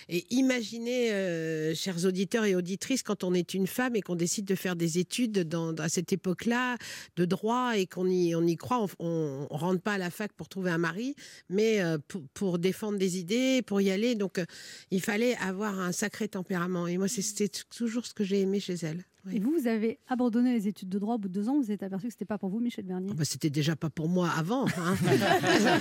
[0.07, 4.45] Et imaginez, euh, chers auditeurs et auditrices, quand on est une femme et qu'on décide
[4.45, 6.77] de faire des études dans, à cette époque-là
[7.15, 10.31] de droit et qu'on y, on y croit, on, on rentre pas à la fac
[10.33, 11.15] pour trouver un mari,
[11.49, 14.13] mais euh, pour, pour défendre des idées, pour y aller.
[14.13, 14.45] Donc, euh,
[14.91, 16.85] il fallait avoir un sacré tempérament.
[16.85, 19.03] Et moi, c'était toujours ce que j'ai aimé chez elle.
[19.31, 21.71] Et vous, vous avez abandonné les études de droit au bout de deux ans, vous
[21.71, 23.11] êtes aperçu que c'était pas pour vous, Michel Bernier?
[23.13, 24.67] Bah, c'était déjà pas pour moi avant.
[24.77, 24.95] hein.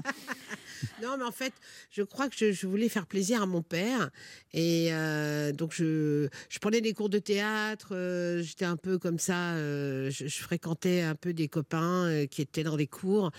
[1.02, 1.52] non, mais en fait,
[1.90, 4.10] je crois que je, je voulais faire plaisir à mon père.
[4.52, 7.88] Et euh, donc, je, je prenais des cours de théâtre.
[7.92, 9.54] euh, J'étais un peu comme ça.
[9.54, 13.30] euh, je, je fréquentais un peu des copains qui étaient dans les cours.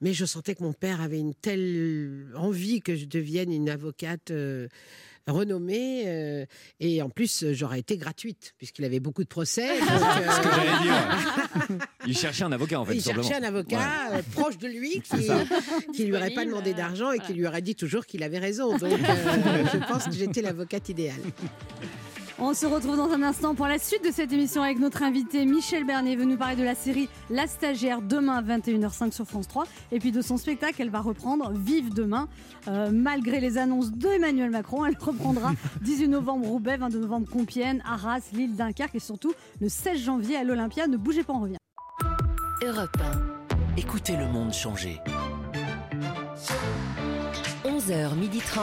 [0.00, 4.32] Mais je sentais que mon père avait une telle envie que je devienne une avocate.
[5.26, 6.44] Renommée euh,
[6.80, 10.40] et en plus euh, j'aurais été gratuite puisqu'il avait beaucoup de procès donc, euh, Ce
[10.40, 11.78] que j'allais dire.
[12.06, 12.94] Il cherchait un avocat en fait.
[12.96, 13.78] il cherchait un avocat
[14.10, 14.18] Ouais.
[14.18, 15.28] euh, proche de lui qui,
[15.94, 18.76] qui lui aurait pas demandé d'argent et qui lui aurait dit toujours qu'il avait raison.
[18.78, 21.20] Donc, euh, je pense que j'étais l'avocate idéale.
[22.42, 25.44] On se retrouve dans un instant pour la suite de cette émission avec notre invité
[25.44, 29.66] Michel Bernier, venu parler de la série La Stagiaire demain à 21h05 sur France 3,
[29.92, 32.28] et puis de son spectacle, elle va reprendre Vive demain.
[32.66, 38.22] Euh, malgré les annonces d'Emmanuel Macron, elle reprendra 18 novembre Roubaix, 22 novembre Compiègne, Arras,
[38.32, 40.86] Lille, Dunkerque et surtout le 16 janvier à l'Olympia.
[40.86, 41.58] Ne bougez pas, on revient.
[42.64, 42.96] Europe
[43.76, 44.98] Écoutez le monde changer.
[47.66, 47.70] 1.
[47.70, 48.60] 11h30.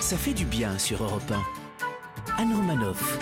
[0.00, 1.63] Ça fait du bien sur Europe 1.
[2.38, 3.18] Anne Romanoff.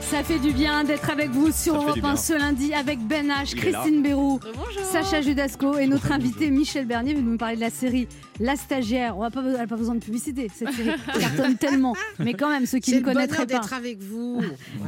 [0.00, 2.16] Ça fait du bien d'être avec vous sur Ça Europe du 1 bien.
[2.16, 3.56] ce lundi avec Ben H.
[3.56, 4.82] Christine Béroux, Bonjour.
[4.84, 8.06] Sacha Judasco et notre invité Michel Bernier venu nous parler de la série
[8.38, 9.18] La Stagiaire.
[9.18, 11.94] On n'a pas, elle a pas besoin de publicité, cette série cartonne tellement.
[12.20, 13.54] Mais quand même, ceux qui ne connaîtraient pas.
[13.54, 14.42] d'être avec vous.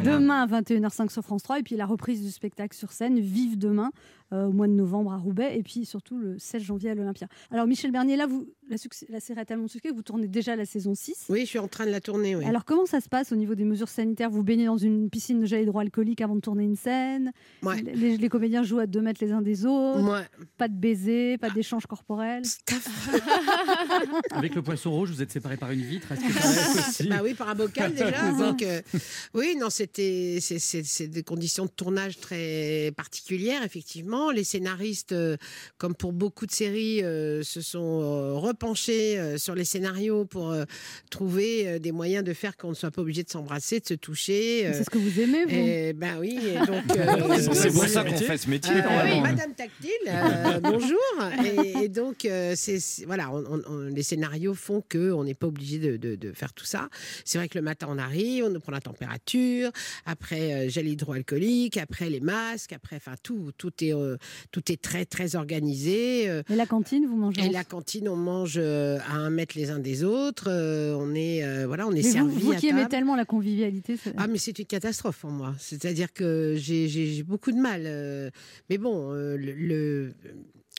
[0.05, 3.91] Demain, 21h05 sur France 3, et puis la reprise du spectacle sur scène, Vive demain,
[4.31, 7.29] au mois de novembre à Roubaix, et puis surtout le 16 janvier à l'Olympia.
[7.51, 10.55] Alors, Michel Bernier, là, vous, la, série a tellement de succès que vous tournez déjà
[10.57, 11.27] la saison 6.
[11.31, 12.37] Oui, je suis en train de la tourner.
[12.37, 12.45] Oui.
[12.45, 14.29] Alors, comment ça se passe au niveau des mesures sanitaires?
[14.31, 17.33] Vous baignez dans une piscine de gel hydroalcoolique avant de tourner une scène?
[17.63, 17.81] Ouais.
[17.83, 20.03] les, les comédiens jouent à deux mètres les uns des autres?
[20.03, 20.27] Ouais.
[20.59, 22.43] Pas de baiser, pas d'échange corporel
[24.33, 26.09] Avec le poisson rouge, vous êtes séparés par une vitre.
[26.09, 28.33] Que possible Bah oui, par un bocal déjà.
[28.33, 28.81] Donc, euh,
[29.35, 34.18] oui, non, c'était c'est- c'est c'est des conditions de tournage très particulières, effectivement.
[34.35, 35.37] Les scénaristes, euh,
[35.79, 40.51] comme pour beaucoup de séries, euh, se sont euh, repenchés euh, sur les scénarios pour
[40.51, 40.65] euh,
[41.11, 43.95] trouver euh, des moyens de faire qu'on ne soit pas obligé de s'embrasser, de se
[43.95, 44.67] toucher.
[44.67, 46.83] euh, C'est ce que vous aimez, vous et, ben oui, et donc.
[46.91, 49.21] C'est- c'est pour ça qu'on fait ce métier, Euh, normalement.
[49.23, 50.99] Madame Tactile, euh, bonjour.
[51.45, 55.35] Et, et donc, euh, c'est voilà, on- on- on- les scénarios font que on n'est
[55.35, 56.89] pas obligé de, de- de faire tout ça.
[57.25, 59.71] C'est vrai que le matin on arrive, on nous prend la température,
[60.07, 64.08] après euh, gel hydroalcoolique, après les masques, après, enfin tout, tout est euh,
[64.51, 66.29] tout est très très organisé.
[66.29, 69.57] euh, Et la cantine, vous mangez et la cantine, on mange euh, à un mètre
[69.57, 70.47] les uns des autres.
[70.49, 73.25] euh, on est euh, voilà, on est Mais servi vous à qui aimez tellement la
[73.25, 75.55] convivialité, Ah, mais c'est une catastrophe pour moi.
[75.59, 77.83] C'est-à-dire que j'ai- beaucoup de mal.
[77.87, 78.31] euh,
[78.71, 80.13] mais bon, euh, le, le-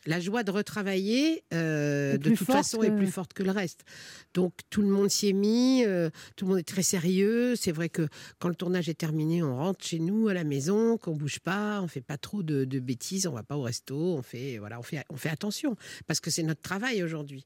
[0.10, 3.86] la joie de retravailler, euh, de toute façon, est plus forte que le reste.
[4.34, 7.56] Donc tout le monde s'y est mis, euh, tout le monde est très sérieux.
[7.56, 8.08] C'est vrai que
[8.40, 11.80] quand le tournage est terminé, on rentre chez nous à la maison, qu'on bouge pas,
[11.84, 14.80] on fait pas trop de, de bêtises, on va pas au resto, on fait voilà,
[14.80, 15.76] on fait on fait attention
[16.08, 17.46] parce que c'est notre travail aujourd'hui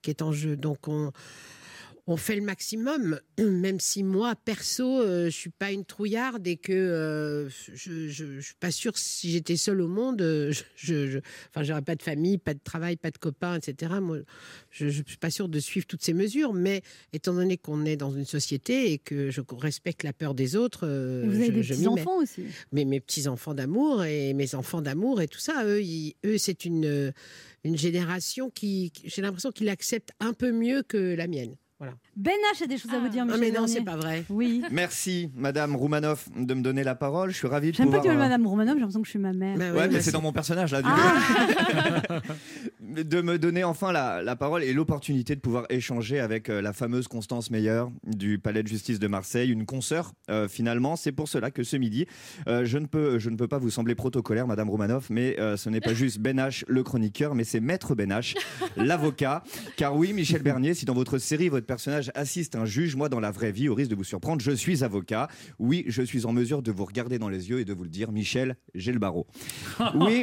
[0.00, 0.56] qui est en jeu.
[0.56, 1.10] Donc on
[2.06, 6.56] on fait le maximum, même si moi, perso, euh, je suis pas une trouillarde et
[6.56, 11.08] que euh, je, je, je suis pas sûre si j'étais seule au monde, euh, je,
[11.08, 13.94] je, enfin, j'aurais pas de famille, pas de travail, pas de copains, etc.
[14.02, 14.18] Moi,
[14.70, 16.82] je, je suis pas sûre de suivre toutes ces mesures, mais
[17.14, 20.86] étant donné qu'on est dans une société et que je respecte la peur des autres,
[20.86, 21.62] euh, Et vous avez des mets.
[21.64, 22.42] petits-enfants aussi.
[22.72, 26.36] Mais mes petits enfants d'amour et mes enfants d'amour et tout ça, eux, ils- eux,
[26.38, 27.12] c'est une
[27.66, 31.56] une génération qui, qui- j'ai l'impression qu'ils l'acceptent un peu mieux que la mienne.
[31.80, 31.94] Voilà.
[32.16, 33.74] Ben H a des choses à vous dire, Ah, Michel mais non, Bernier.
[33.74, 34.24] c'est pas vrai.
[34.30, 34.62] Oui.
[34.70, 37.30] Merci, Madame Roumanoff, de me donner la parole.
[37.30, 38.02] Je suis ravi de J'aime pas pouvoir.
[38.02, 39.58] dire euh, Madame Romanov, j'ai l'impression que je suis ma mère.
[39.58, 40.82] Bah Ouais, mais c'est dans mon personnage là.
[40.82, 42.06] Du Ah.
[42.06, 42.14] coup.
[42.84, 46.72] de me donner enfin la, la parole et l'opportunité de pouvoir échanger avec euh, la
[46.72, 50.96] fameuse Constance Meyer du Palais de Justice de Marseille, une consoeur euh, finalement.
[50.96, 52.06] C'est pour cela que ce midi,
[52.46, 55.68] euh, je ne peux je ne peux pas vous sembler protocolaire, Madame Romanoff, mais ce
[55.70, 58.36] n'est pas juste Ben H, le chroniqueur, mais c'est Maître Ben H,
[58.76, 59.42] l'avocat.
[59.76, 63.20] Car oui, Michel Bernier, si dans votre série votre personnage assiste un juge, moi dans
[63.20, 65.28] la vraie vie, au risque de vous surprendre, je suis avocat.
[65.58, 67.90] Oui, je suis en mesure de vous regarder dans les yeux et de vous le
[67.90, 69.26] dire, Michel, j'ai le barreau.
[69.94, 70.22] Oui.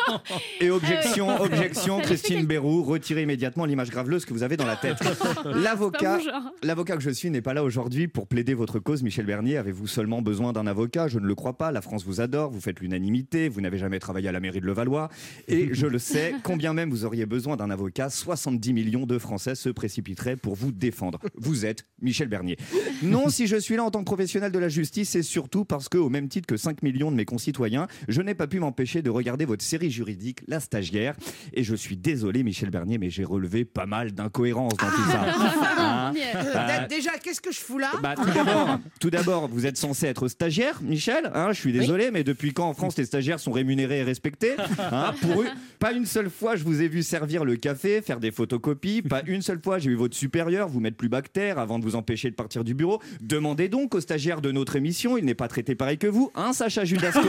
[0.60, 4.98] Et objection, objection, Christine Bérou, retirez immédiatement l'image graveleuse que vous avez dans la tête.
[5.44, 6.18] L'avocat,
[6.62, 9.56] l'avocat que je suis n'est pas là aujourd'hui pour plaider votre cause, Michel Bernier.
[9.56, 11.08] Avez-vous seulement besoin d'un avocat?
[11.08, 11.72] Je ne le crois pas.
[11.72, 14.66] La France vous adore, vous faites l'unanimité, vous n'avez jamais travaillé à la mairie de
[14.66, 15.08] Levallois.
[15.48, 19.54] Et je le sais, combien même vous auriez besoin d'un avocat, 70 millions de Français
[19.54, 21.18] se précipiteraient pour vous défendre.
[21.36, 22.56] Vous êtes Michel Bernier.
[23.02, 25.88] Non, si je suis là en tant que professionnel de la justice, c'est surtout parce
[25.88, 29.02] que, au même titre que 5 millions de mes concitoyens, je n'ai pas pu m'empêcher
[29.02, 31.16] de regarder votre série juridique, La Stagiaire.
[31.52, 35.26] Et je suis désolé, Michel Bernier, mais j'ai relevé pas mal d'incohérences dans tout ça.
[35.80, 39.76] Hein Euh, Déjà, qu'est-ce que je fous là bah, tout d'abord, tout d'abord, vous êtes
[39.76, 41.30] censé être stagiaire, Michel.
[41.34, 44.54] hein, je suis désolé, mais depuis quand en France les stagiaires sont rémunérés et respectés
[44.78, 45.44] hein, Pour
[45.78, 49.02] pas une seule fois je vous ai vu servir le café, faire des photocopies.
[49.02, 51.96] Pas une seule fois j'ai vu votre supérieur vous mettre plus bactère avant de vous
[51.96, 53.00] empêcher de partir du bureau.
[53.20, 56.52] Demandez donc aux stagiaires de notre émission, il n'est pas traité pareil que vous, hein,
[56.52, 57.20] Sacha Judasco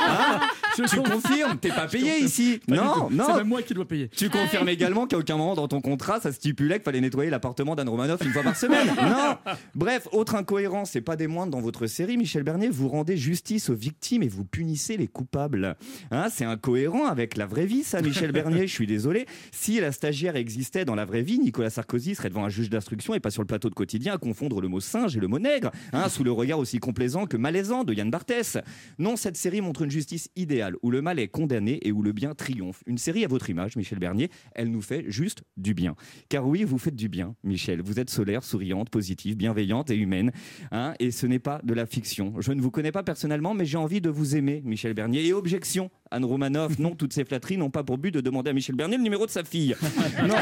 [0.00, 0.40] Hein
[0.74, 3.24] Tu confirmes T'es pas payé ici Pas Non, non.
[3.28, 4.08] C'est même moi qui dois payer.
[4.08, 7.74] Tu confirmes également qu'à aucun moment dans ton contrat, ça stipulait qu'il fallait nettoyer l'appartement
[7.74, 8.88] d'Anne Romanoff une fois par semaine.
[9.04, 9.36] Non.
[9.74, 13.68] Bref, autre incohérence, c'est pas des moindres dans votre série, Michel Bernier, vous rendez justice
[13.68, 15.76] aux victimes et vous punissez les coupables.
[16.10, 18.66] Hein, c'est incohérent avec la vraie vie, ça, Michel Bernier.
[18.66, 19.26] Je suis désolé.
[19.52, 23.14] Si la stagiaire existait dans la vraie vie, Nicolas Sarkozy serait devant un juge d'instruction
[23.14, 25.38] et pas sur le plateau de quotidien à confondre le mot singe et le mot
[25.38, 28.58] nègre, hein, sous le regard aussi complaisant que malaisant de Yann Barthès.
[28.98, 32.12] Non, cette série montre une justice idéale où le mal est condamné et où le
[32.12, 32.82] bien triomphe.
[32.86, 35.94] Une série à votre image, Michel Bernier, elle nous fait juste du bien.
[36.28, 37.82] Car oui, vous faites du bien, Michel.
[37.82, 40.32] Vous êtes solaire, souriante, positive, bienveillante et humaine.
[40.72, 42.34] hein, et ce n'est pas de la fiction.
[42.40, 45.26] Je ne vous connais pas personnellement, mais j'ai envie de vous aimer, Michel Bernier.
[45.26, 48.52] Et objection, Anne Romanoff, non, toutes ces flatteries n'ont pas pour but de demander à
[48.52, 49.74] Michel Bernier le numéro de sa fille.
[50.26, 50.36] Non,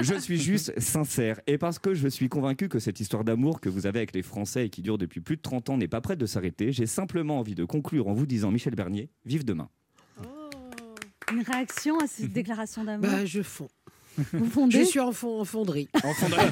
[0.00, 1.40] je suis juste sincère.
[1.46, 4.22] Et parce que je suis convaincu que cette histoire d'amour que vous avez avec les
[4.22, 6.86] Français et qui dure depuis plus de 30 ans n'est pas prête de s'arrêter, j'ai
[6.86, 9.68] simplement envie de conclure en vous disant, Michel Bernier, vive demain.
[11.32, 13.10] Une réaction à cette déclaration d'amour?
[13.10, 13.68] Bah, je fonds.
[14.32, 15.88] Vous fondez Je suis en, fond, en fonderie.
[16.02, 16.50] En fondage.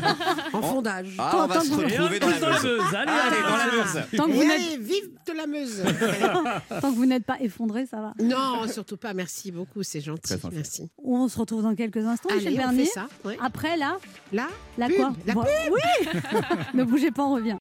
[0.53, 1.15] En fondage.
[1.19, 2.95] Ah, on va Tant se que vous- retrouver dans la Meuse.
[2.95, 4.03] Allez, Allez, dans la Meuse.
[4.17, 5.83] Tant que Et vous n'êtes allez, vive de la Meuse
[6.81, 8.15] tant que vous n'êtes pas effondré, ça va.
[8.21, 9.15] Non, surtout pas.
[9.15, 10.35] Merci beaucoup, c'est gentil.
[10.53, 10.91] Merci.
[11.03, 12.85] On se retrouve dans quelques instants, Allez, Michel on Bernier.
[12.87, 13.07] fait ça.
[13.25, 13.39] ouais.
[13.43, 13.99] Après, là,
[14.33, 14.49] Là,
[14.79, 16.21] la Pub, quoi la Vo- Oui
[16.75, 17.57] Ne bougez pas, on revient.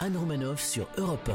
[0.00, 1.30] Anne Romanoff sur Europe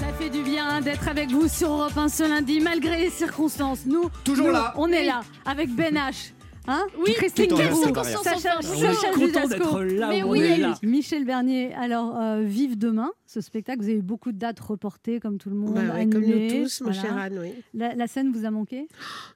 [0.00, 3.80] Ça fait du bien d'être avec vous sur Europe 1 ce lundi, malgré les circonstances.
[3.86, 4.72] Nous, Toujours nous, là.
[4.76, 6.32] On est là, avec Ben H,
[6.70, 7.48] Hein Oui, Christine.
[7.56, 10.40] Sacha, Sacha d'être là Mais où on oui.
[10.40, 10.74] est là.
[10.82, 15.18] Michel Bernier, alors euh, Vive demain, ce spectacle, vous avez eu beaucoup de dates reportées
[15.18, 15.74] comme tout le monde.
[15.74, 17.02] Bah ouais, comme nous tous, mon voilà.
[17.02, 17.52] cher Anne, oui.
[17.72, 18.86] La, la scène vous a manqué?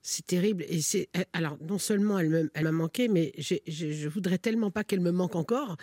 [0.03, 0.65] C'est terrible.
[0.69, 5.01] Et c'est alors non seulement elle m'a manqué, mais j'ai- je voudrais tellement pas qu'elle
[5.01, 5.77] me manque encore.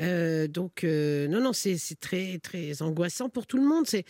[0.00, 3.84] Euh, donc euh, non non, c'est c'est très très angoissant pour tout le monde.
[3.86, 4.04] C'est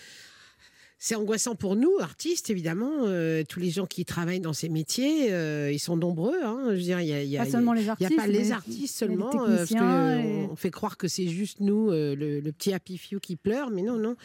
[0.98, 3.04] c'est angoissant pour nous, artistes, évidemment.
[3.04, 6.36] euh, tous les gens qui travaillent dans ces métiers, euh, ils sont nombreux.
[6.42, 6.64] hein.
[6.70, 7.92] Je veux dire, il y a, il y a- Pas seulement les Il n'y a
[7.92, 11.28] artistes, pas les artistes les seulement, euh, parce que et- on fait croire que c'est
[11.28, 14.12] juste nous, euh, le, le petit happy few qui pleure, mais non, non.
[14.12, 14.16] Mm.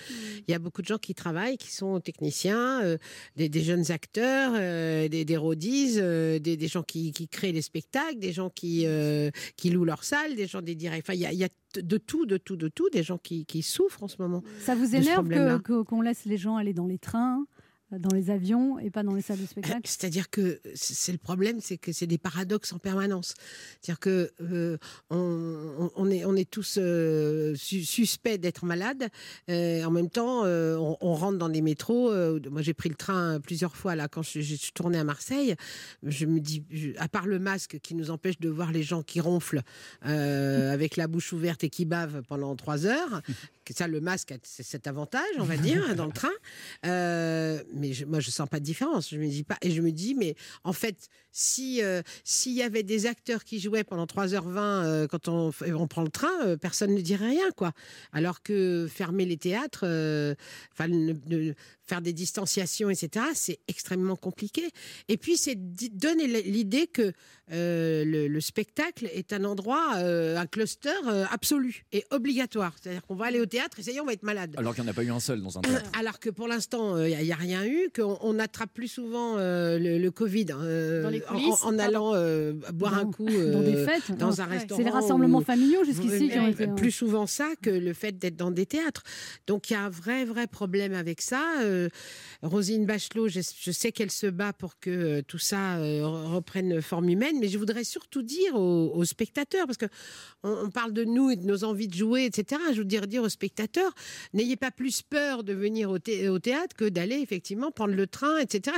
[0.47, 2.97] Il y a beaucoup de gens qui travaillent, qui sont techniciens, euh,
[3.35, 7.61] des, des jeunes acteurs, euh, des, des euh, des, des gens qui, qui créent les
[7.61, 11.03] spectacles, des gens qui, euh, qui louent leurs salles, des gens des directs.
[11.05, 11.43] Enfin, il y a, y
[11.79, 14.43] de tout, de tout, de tout, des gens qui, qui souffrent en ce moment.
[14.59, 17.45] Ça vous énerve qu'on laisse les gens aller dans les trains,
[17.99, 21.59] dans les avions et pas dans les salles de spectacle C'est-à-dire que c'est le problème,
[21.61, 23.33] c'est que c'est des paradoxes en permanence.
[23.81, 24.77] C'est-à-dire que euh,
[25.09, 29.07] on, est on est tous euh, su- suspects d'être malades.
[29.49, 32.11] Euh, en même temps, euh, on, on rentre dans des métros.
[32.49, 35.55] moi, j'ai pris le train plusieurs fois là quand je, je suis tournée à Marseille.
[36.03, 39.03] Je me dis, je- à part le masque qui nous empêche de voir les gens
[39.03, 39.61] qui ronflent
[40.01, 43.21] avec la bouche ouverte et qui bavent pendant trois heures.
[43.73, 46.29] Ça, le masque a cet avantage, on va dire, dans le train.
[46.85, 49.09] Euh, mais je- moi, je sens pas de différence.
[49.09, 52.63] Je me dis pas, et je me dis, mais en fait, si euh, s'il y
[52.63, 55.51] avait des acteurs qui jouaient pendant 3h20 euh, quand on,
[55.87, 57.71] prend le train, personne ne dirait rien, quoi.
[58.11, 59.85] Alors que fermer les théâtres,
[60.73, 61.53] enfin, ne- ne-
[61.85, 64.69] faire des distanciations, etc., c'est extrêmement compliqué.
[65.09, 67.11] Et puis, c'est donner l'idée que
[67.49, 70.89] le, le spectacle est un endroit, un cluster
[71.29, 72.73] absolu et obligatoire.
[72.81, 74.55] C'est-à-dire qu'on va aller au théâtre et ça y est, on va être malade.
[74.57, 75.89] Alors qu'il n'y en a pas eu un seul dans un théâtre.
[75.99, 79.77] Alors que pour l'instant, il n'y a, rien eu, qu'on on attrape plus souvent euh,
[79.77, 83.27] le, le Covid euh, Dans les en- coulisses, en, en allant euh, boire un coup
[83.27, 84.79] euh, dans des fêtes, dans un restaurant.
[84.79, 86.75] C'est les rassemblements ou- familiaux jusqu'ici qui ont été, ouais.
[86.75, 89.03] Plus souvent ça que le fait d'être dans des théâtres.
[89.47, 91.43] Donc il y a un vrai, vrai problème avec ça.
[91.61, 91.89] Euh,
[92.41, 96.33] Rosine Bachelot, je, je sais qu'elle se bat pour que euh, tout ça euh, re-
[96.35, 99.85] reprenne forme humaine, mais je voudrais surtout dire aux, aux spectateurs, parce que
[100.43, 102.61] on, on parle de nous et de nos envies de jouer, etc.
[102.73, 103.40] Je voudrais dire aux spectateurs,
[104.33, 108.07] n'ayez pas plus peur de venir au, thé- au théâtre que d'aller effectivement prendre le
[108.07, 108.77] train, etc.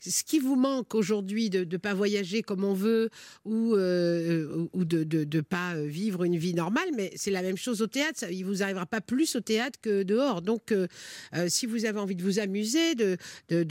[0.00, 3.10] Ce, qui vous manque aujourd'hui de ne pas voyager comme on veut
[3.44, 7.86] ou, euh, de ne pas vivre une vie normale, mais c'est la même chose au
[7.86, 8.20] théâtre.
[8.20, 10.42] Ça, il vous arrivera pas plus au théâtre que dehors.
[10.42, 10.86] Donc, euh,
[11.34, 13.16] euh, si vous avez envie de vous amuser, de,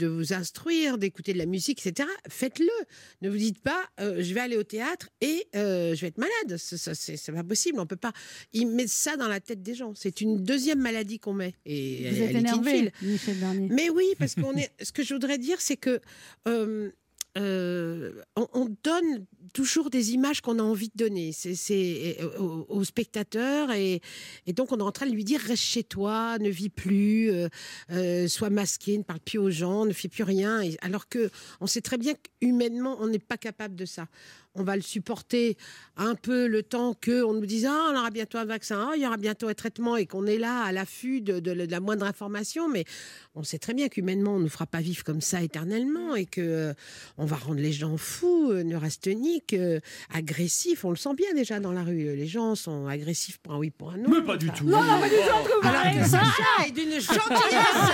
[0.06, 2.66] vous instruire, d'écouter de la musique, etc., faites-le.
[3.22, 6.56] Ne vous dites pas, je vais aller au théâtre et je vais être malade.
[6.56, 7.80] C'est pas possible.
[7.80, 8.12] On peut pas.
[8.52, 9.94] Ils mettent ça dans la tête des gens.
[9.94, 11.54] C'est une deuxième maladie qu'on met.
[11.64, 12.92] Et Vous elle- êtes énervé.
[13.02, 13.68] Michel Bernier.
[13.70, 14.70] Mais oui, parce qu'on est.
[14.82, 16.00] Ce que je voudrais dire, c'est que
[16.48, 16.90] euh,
[17.38, 21.32] euh, on, on donne toujours des images qu'on a envie de donner.
[21.32, 24.00] C'est c'est, aux, aux spectateurs et,
[24.46, 27.30] et donc on est en train de lui dire reste chez toi, ne vis plus,
[27.30, 27.48] euh,
[27.92, 30.62] euh, sois masqué, ne parle plus aux gens, ne fais plus rien.
[30.62, 34.08] Et- alors que on sait très bien qu'humainement on n'est pas capable de ça.
[34.58, 35.56] On va le supporter
[35.96, 38.96] un peu le temps que on nous dise ah on aura bientôt un vaccin, ah,
[38.96, 41.70] il y aura bientôt un traitement et qu'on est là à l'affût de, de- de
[41.70, 42.68] la moindre information.
[42.68, 42.84] Mais
[43.34, 46.40] on sait très bien qu'humainement on ne fera pas vivre comme ça éternellement et que
[46.40, 46.72] euh,
[47.18, 49.80] on va rendre les gens fous, euh, neurasthéniques, euh,
[50.12, 50.84] agressifs.
[50.84, 52.16] On le sent bien déjà dans la rue.
[52.16, 54.08] Les gens sont agressifs pour un oui, pour un non.
[54.10, 54.64] Mais pas du tout.
[54.64, 55.66] Non, non, pas du tout.
[55.66, 56.08] Alors que.
[56.08, 57.90] Sacha est d'une gentillesse.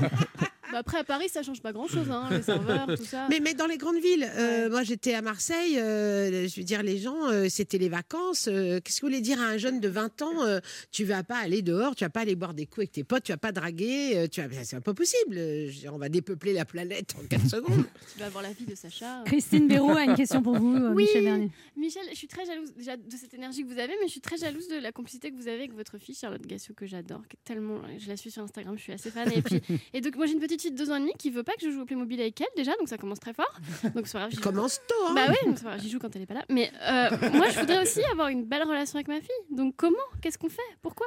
[0.72, 3.26] Bah après, à Paris, ça change pas grand-chose, hein, les serveurs, tout ça.
[3.28, 6.82] Mais, mais dans les grandes villes, euh, moi j'étais à Marseille, euh, je veux dire,
[6.82, 8.48] les gens, euh, c'était les vacances.
[8.48, 10.60] euh, Qu'est-ce que vous voulez dire à un jeune de 20 ans euh,
[10.92, 13.24] Tu vas pas aller dehors, tu vas pas aller boire des coups avec tes potes,
[13.24, 14.48] tu vas pas draguer, euh, tu vas...
[14.64, 15.34] c'est pas possible.
[15.36, 17.84] je veux dire, on va dépeupler la planète en 4 secondes.
[18.12, 19.22] Tu vas avoir la vie de Sacha.
[19.26, 21.04] Christine Béraud a une question pour vous, Oui.
[21.04, 21.50] Michel Bernier.
[21.76, 24.20] Michel, je suis très jalouse déjà de cette énergie que vous avez, mais je suis
[24.20, 27.22] très jalouse de la complicité que vous avez avec votre fille Charlotte Gassio que j'adore,
[27.44, 29.30] tellement, je la suis sur Instagram, je suis assez fan.
[29.32, 29.60] Et puis,
[29.94, 31.70] et donc moi j'ai une petite deux ans et demi qui veut pas que je
[31.70, 33.50] joue au Playmobil avec elle déjà, donc ça commence très fort.
[33.94, 34.34] Donc c'est grave.
[34.40, 36.44] Commence tôt, hein Bah oui, j'y joue quand elle est pas là.
[36.50, 39.30] Mais euh, moi je voudrais aussi avoir une belle relation avec ma fille.
[39.50, 39.96] Donc comment?
[40.20, 40.60] Qu'est-ce qu'on fait?
[40.82, 41.06] Pourquoi?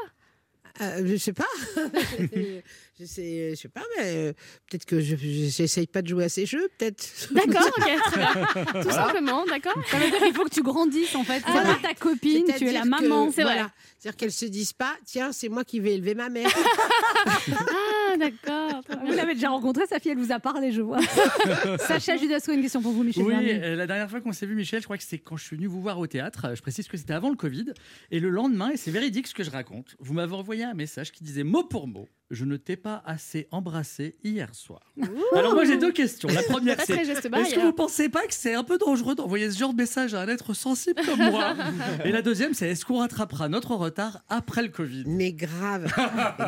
[0.81, 1.45] Euh, je sais pas.
[2.99, 4.33] je sais, je sais pas, mais euh,
[4.69, 7.03] peut-être que je j'essaye pas de jouer à ces jeux, peut-être.
[7.31, 8.83] D'accord, ok.
[8.83, 9.73] Tout simplement, d'accord.
[9.89, 11.41] Ça veut dire qu'il faut que tu grandisses en fait.
[11.45, 11.75] C'est Voilà.
[11.75, 13.29] pas ta copine, tu es la maman.
[13.29, 13.71] voilà.
[13.97, 16.49] C'est-à-dire qu'elles se disent pas, tiens, c'est moi qui vais élever ma mère.
[17.47, 18.81] Ah d'accord.
[19.05, 20.99] Vous l'avez déjà rencontré, sa fille, elle vous a parlé, je vois.
[21.79, 24.53] Sacha Judasco, une question pour vous, Michel Oui, euh, la dernière fois qu'on s'est vu,
[24.55, 26.45] Michel, je crois que c'est quand je suis venu vous voir au théâtre.
[26.45, 27.73] Euh, Je précise que c'était avant le Covid.
[28.11, 31.11] Et le lendemain, et c'est véridique ce que je raconte, vous m'avez envoyé un message
[31.11, 34.81] qui disait mot pour mot Je ne t'ai pas assez embrassé hier soir.
[35.33, 36.27] Alors, moi, j'ai deux questions.
[36.29, 39.57] La première, c'est est-ce que vous pensez pas que c'est un peu dangereux d'envoyer ce
[39.57, 41.55] genre de message à un être sensible comme moi?
[42.03, 45.05] Et la deuxième, c'est est-ce qu'on rattrapera notre retard après le Covid?
[45.07, 45.91] Mais grave,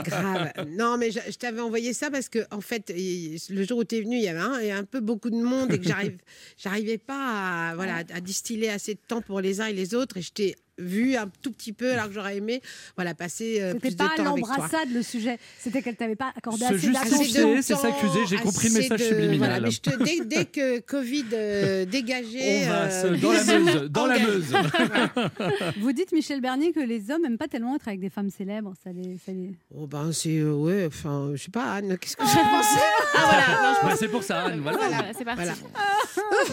[0.03, 0.51] grave.
[0.67, 3.95] Non, mais je, je t'avais envoyé ça parce que, en fait, le jour où tu
[3.95, 5.79] es venu, il y avait un, il y a un peu beaucoup de monde et
[5.79, 6.17] que j'arrive,
[6.57, 10.17] j'arrivais pas à, voilà, à distiller assez de temps pour les uns et les autres.
[10.17, 12.61] Et je t'ai vu un tout petit peu alors que j'aurais aimé
[12.97, 14.55] voilà, passer euh, C'était plus de pas temps avec toi.
[14.57, 17.55] l'embrassade le sujet, c'était qu'elle t'avait pas accordé Se assez d'attention.
[17.61, 19.37] c'est s'accuser, j'ai compris le message de- subliminal.
[19.37, 22.65] voilà, mais je te- dès, dès que Covid euh, dégagé.
[22.65, 24.19] On va se- euh, dans la Meuse, dans la.
[24.19, 24.53] Meuse.
[25.79, 28.73] Vous dites, Michel Bernier, que les hommes n'aiment pas tellement être avec des femmes célèbres.
[28.83, 32.17] Ça les, ça les- Oh ben c'est euh, ouais, enfin je sais pas Anne, qu'est-ce
[32.17, 32.79] que j'ai pensé?
[33.15, 34.77] Ah voilà, non, je Bah, c'est pour ça, Anne, voilà.
[34.77, 35.43] Voilà, c'est parti.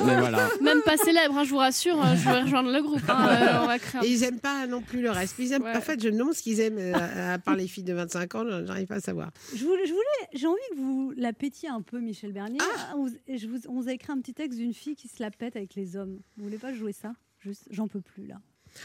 [0.04, 0.48] Mais voilà.
[0.60, 3.00] Même pas célèbre, hein, je vous rassure, euh, je vais rejoindre le groupe.
[3.08, 5.36] hein, euh, on va créer un- ils aiment pas non plus le reste.
[5.38, 7.84] Ils aiment, En fait, je me demande ce qu'ils aiment, euh, à part les filles
[7.84, 9.30] de 25 ans, j'arrive pas à savoir.
[9.54, 12.58] Je voulais, je voulais, j'ai envie que vous la pétiez un peu, Michel Bernier.
[12.60, 14.94] Ah On, vous- et je vous, on vous a écrit un petit texte d'une fille
[14.96, 16.18] qui se la pète avec les hommes.
[16.36, 17.12] Vous voulez pas jouer ça?
[17.40, 18.36] Juste, j'en peux plus là.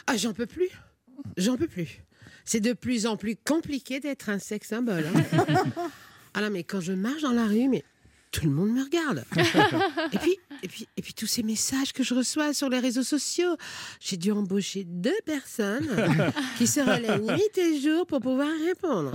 [0.08, 0.70] Ah, j'en peux plus?
[1.38, 2.02] J'en peux plus.
[2.46, 5.06] C'est de plus en plus compliqué d'être un sexe symbole.
[5.16, 5.64] hein.
[6.34, 7.84] ah non, mais quand je marche dans la rue, mais
[8.38, 9.26] tout le monde me regarde.
[10.14, 13.04] et puis, et puis, et puis tous ces messages que je reçois sur les réseaux
[13.04, 13.58] sociaux,
[14.00, 15.90] j'ai dû embaucher deux personnes
[16.58, 19.14] qui se relaient nuit et jour pour pouvoir répondre.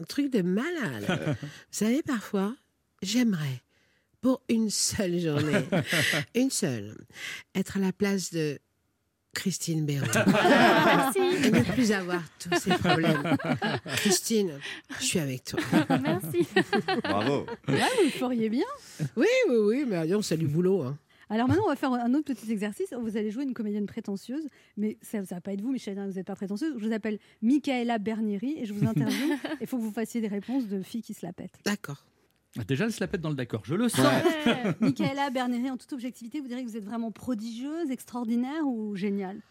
[0.00, 1.36] Un truc de malade.
[1.40, 2.54] Vous savez, parfois,
[3.00, 3.62] j'aimerais
[4.20, 5.64] pour une seule journée,
[6.34, 6.94] une seule,
[7.54, 8.58] être à la place de
[9.38, 10.06] Christine Béraud.
[10.26, 11.20] Merci.
[11.46, 13.36] Et ne plus avoir tous ces problèmes.
[13.96, 14.50] Christine,
[14.98, 15.60] je suis avec toi.
[16.02, 16.48] Merci.
[17.04, 17.46] Bravo.
[17.68, 18.64] Ouais, vous le feriez bien.
[19.16, 20.82] Oui, oui, oui, mais disons, c'est du boulot.
[20.82, 20.98] hein.
[21.30, 22.92] Alors maintenant, on va faire un autre petit exercice.
[23.00, 26.08] Vous allez jouer une comédienne prétentieuse, mais ça ne va pas être vous, Michel, hein,
[26.08, 26.74] vous n'êtes pas prétentieuse.
[26.76, 29.36] Je vous appelle Michaela Bernieri et je vous interviewe.
[29.60, 31.58] Il faut que vous fassiez des réponses de filles qui se la pètent.
[31.64, 32.02] D'accord.
[32.66, 33.62] Déjà, elle se la pète dans le d'accord.
[33.64, 34.06] Je le sens.
[34.80, 39.42] Michaela Bernieri, en toute objectivité, vous direz que vous êtes vraiment prodigieuse, extraordinaire ou géniale?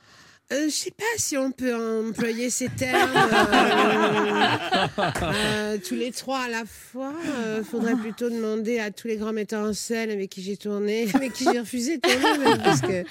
[0.53, 4.87] Euh, je sais pas si on peut employer ces termes euh,
[5.21, 7.13] euh, tous les trois à la fois.
[7.57, 11.07] Il faudrait plutôt demander à tous les grands metteurs en scène avec qui j'ai tourné,
[11.13, 13.03] avec qui j'ai refusé de tourner, même, parce que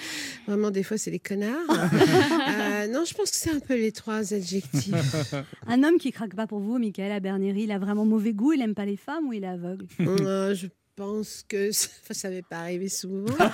[0.47, 1.53] vraiment des fois c'est des connards.
[1.69, 5.35] Euh, non, je pense que c'est un peu les trois adjectifs.
[5.67, 8.63] Un homme qui craque pas pour vous, Michaela Bernieri, il a vraiment mauvais goût, il
[8.63, 9.87] aime pas les femmes ou il est aveugle?
[10.01, 13.33] Euh, je pense que ça, ça m'est pas arrivé souvent.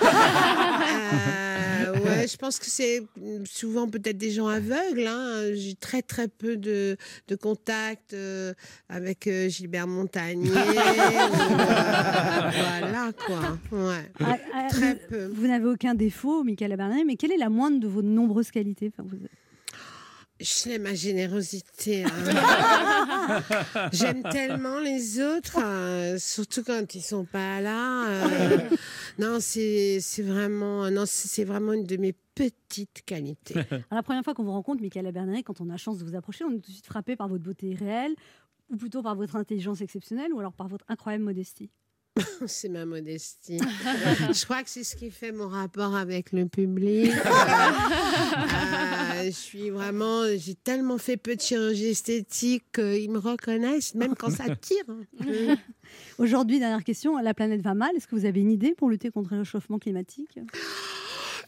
[1.85, 3.01] Euh, ouais, je pense que c'est
[3.45, 5.05] souvent peut-être des gens aveugles.
[5.07, 5.53] hein.
[5.53, 8.53] J'ai très très peu de, de contacts euh,
[8.89, 10.49] avec euh, Gilbert Montagnier.
[10.53, 11.29] voilà
[13.25, 13.57] quoi.
[13.71, 14.11] Ouais.
[14.19, 15.25] Ah, ah, Très vous- peu.
[15.33, 18.91] Vous n'avez aucun défaut, Michaela Bernieri, mais quelle est la moindre de vos nombreuses qualités?
[18.93, 19.17] Enfin, vous-
[20.39, 22.03] C'est ma générosité.
[22.03, 23.41] hein.
[23.93, 28.07] J'aime tellement les autres, euh, surtout quand ils sont pas là.
[28.07, 28.57] euh,
[29.19, 33.55] non, c'est c'est vraiment, non, c'est vraiment une de mes petites qualités.
[33.71, 36.03] Alors, la première fois qu'on vous rencontre, Michaela Bernieri, quand on a la chance de
[36.03, 38.13] vous approcher, on est tout de suite frappé par votre beauté réelle,
[38.69, 41.69] ou plutôt par votre intelligence exceptionnelle, ou alors par votre incroyable modestie?
[42.47, 43.57] C'est ma modestie.
[44.31, 47.11] je crois que c'est ce qui fait mon rapport avec le public.
[49.15, 54.15] Euh, je suis vraiment, j'ai tellement fait peu de chirurgie esthétique qu'ils me reconnaissent, même
[54.15, 54.83] quand ça tire.
[54.89, 55.55] hein.
[56.17, 57.95] Aujourd'hui, dernière question, la planète va mal.
[57.95, 60.39] Est-ce que vous avez une idée pour lutter contre le réchauffement climatique?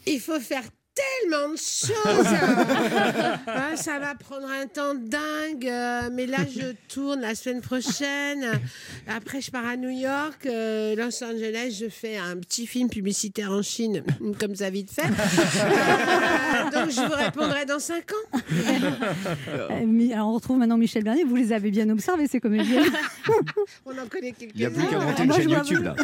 [0.05, 0.63] Il faut faire
[0.95, 1.93] tellement de choses.
[3.47, 5.67] Ouais, ça va prendre un temps dingue.
[5.67, 8.45] euh, mais là, je tourne la semaine prochaine.
[9.07, 11.77] Après, je pars à New York, euh, Los Angeles.
[11.79, 14.03] Je fais un petit film publicitaire en Chine,
[14.39, 15.03] comme ça vite fait.
[15.07, 18.39] Euh, donc, je vous répondrai dans cinq ans.
[20.13, 21.23] Alors, on retrouve maintenant Michel Bernier.
[21.23, 22.83] Vous les avez bien observés, ces comédiens.
[23.85, 24.53] On en connaît quelques-uns.
[24.55, 25.95] Il n'y a plus qu'à monter une moi, je chaîne vois- YouTube là.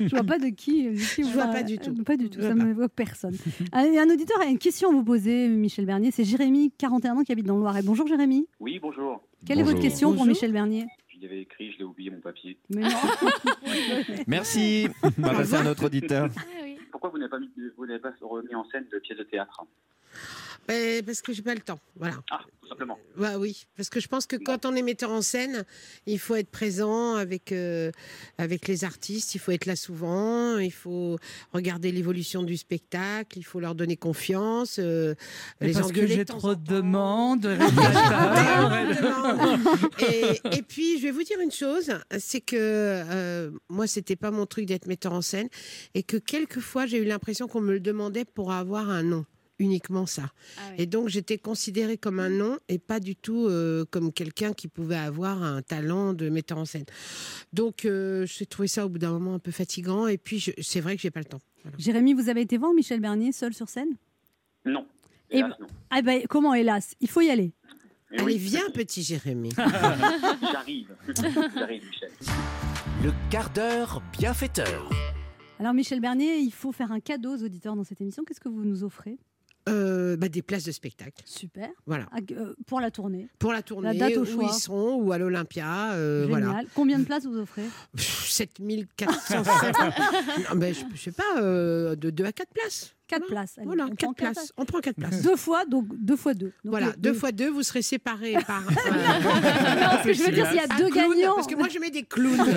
[0.00, 0.84] Je vois pas de qui.
[0.90, 1.58] de qui Je vois parlez.
[1.60, 1.94] pas du tout.
[2.04, 2.38] Pas du tout.
[2.40, 3.36] Je Ça vois me évoque personne.
[3.72, 6.10] Un, un auditeur a une question à vous poser, Michel Bernier.
[6.10, 7.82] C'est Jérémy, 41 ans, qui habite dans le Loiret.
[7.82, 8.46] Bonjour Jérémy.
[8.60, 9.22] Oui, bonjour.
[9.46, 9.90] Quelle est votre Bonjour.
[9.90, 10.24] question pour.
[10.24, 10.86] Michel Bernier?
[11.08, 12.56] J'y avais écrit, je l'ai oublié mon papier.
[12.70, 12.88] Mais non.
[14.26, 14.88] Merci.
[15.02, 16.28] On va passer à notre auditeur.
[16.36, 16.40] Ah.
[16.90, 19.64] Pourquoi vous n'avez pas, mis, vous n'avez pas remis en scène de pièce de théâtre?
[20.68, 21.80] Ben, Parce que j'ai pas le temps.
[21.96, 22.16] Voilà.
[22.30, 22.98] Ah, tout simplement.
[23.16, 25.64] Bah oui, parce que je pense que quand on est metteur en scène,
[26.06, 27.92] il faut être présent avec, euh,
[28.38, 31.18] avec les artistes, il faut être là souvent, il faut
[31.52, 35.14] regarder l'évolution du spectacle, il faut leur donner confiance, euh,
[35.60, 37.46] les Parce que j'ai trop de demandes.
[40.00, 44.30] et, et puis, je vais vous dire une chose, c'est que euh, moi, c'était pas
[44.30, 45.48] mon truc d'être metteur en scène,
[45.94, 49.24] et que quelquefois, j'ai eu l'impression qu'on me le demandait pour avoir un nom.
[49.60, 50.32] Uniquement ça.
[50.78, 54.66] Et donc, j'étais considérée comme un nom et pas du tout euh, comme quelqu'un qui
[54.66, 56.84] pouvait avoir un talent de metteur en scène.
[57.52, 60.08] Donc, euh, j'ai trouvé ça au bout d'un moment un peu fatigant.
[60.08, 61.40] Et puis, c'est vrai que j'ai pas le temps.
[61.62, 61.78] Voilà.
[61.78, 63.90] Jérémy, vous avez été voir Michel Bernier seul sur scène?
[64.64, 64.86] Non.
[65.30, 65.66] Et Hélas, non.
[65.90, 66.94] ah ben, comment hélas?
[67.00, 67.52] Il faut y aller.
[68.12, 69.50] Eh Allez, viens, petit Jérémy.
[69.56, 70.94] J'arrive.
[71.54, 72.10] J'arrive, Michel.
[73.04, 74.90] Le quart d'heure bienfaiteur.
[75.58, 78.24] Alors Michel Bernier, il faut faire un cadeau aux auditeurs dans cette émission.
[78.24, 79.16] Qu'est-ce que vous nous offrez?
[79.66, 81.22] Euh, bah, des places de spectacle.
[81.24, 81.68] Super.
[81.86, 82.06] Voilà.
[82.12, 83.28] Ah, euh, Pour la tournée.
[83.38, 84.50] Pour la tournée, date au où choix.
[84.52, 85.92] ils ou à l'Olympia.
[85.92, 86.42] euh, Génial.
[86.42, 86.60] voilà.
[86.74, 87.62] Combien de places vous offrez
[87.96, 89.74] Pff, 7450.
[90.50, 92.94] non, mais je, je sais pas, euh, de 2 à 4 places.
[93.08, 93.54] 4 places.
[93.58, 94.52] allez, Voilà, on 4 prend quatre places.
[94.58, 95.22] On prend 4 places.
[95.22, 96.52] Deux fois, donc deux fois deux.
[96.64, 98.62] Donc, voilà, le- 2 le- fois 2, vous serez séparés par.
[98.62, 101.34] Non, ce que je veux dire, s'il y a deux gagnants.
[101.36, 102.36] Parce que moi, je mets des clowns.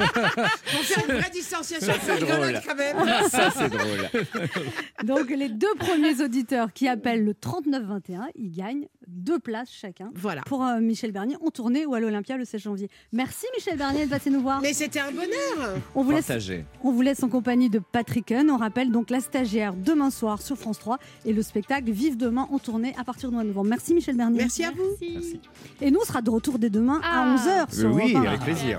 [0.72, 2.60] Pour faire une vraie distanciation, Ça, c'est drôle.
[2.66, 2.96] quand même.
[3.30, 4.08] Ça, c'est drôle.
[5.04, 10.42] Donc les deux premiers auditeurs qui appellent le 3921, ils gagnent deux places chacun Voilà.
[10.42, 12.88] pour euh, Michel Bernier en tournée ou à l'Olympia le 16 janvier.
[13.12, 14.60] Merci Michel Bernier de passer nous voir.
[14.60, 15.74] Mais c'était un bonheur.
[15.94, 16.30] On vous, laisse,
[16.84, 18.48] on vous laisse en compagnie de Patrick Hun.
[18.50, 22.46] On rappelle donc la stagiaire demain soir sur France 3 et le spectacle Vive demain
[22.52, 23.68] en tournée à partir du mois de novembre.
[23.70, 24.38] Merci Michel Bernier.
[24.38, 24.96] Merci à vous.
[25.00, 25.40] Merci.
[25.80, 27.22] Et nous, on sera de retour dès demain Ah.
[27.22, 27.36] à
[27.66, 28.28] 11h sur oui, Europe 1.
[28.28, 28.78] avec plaisir.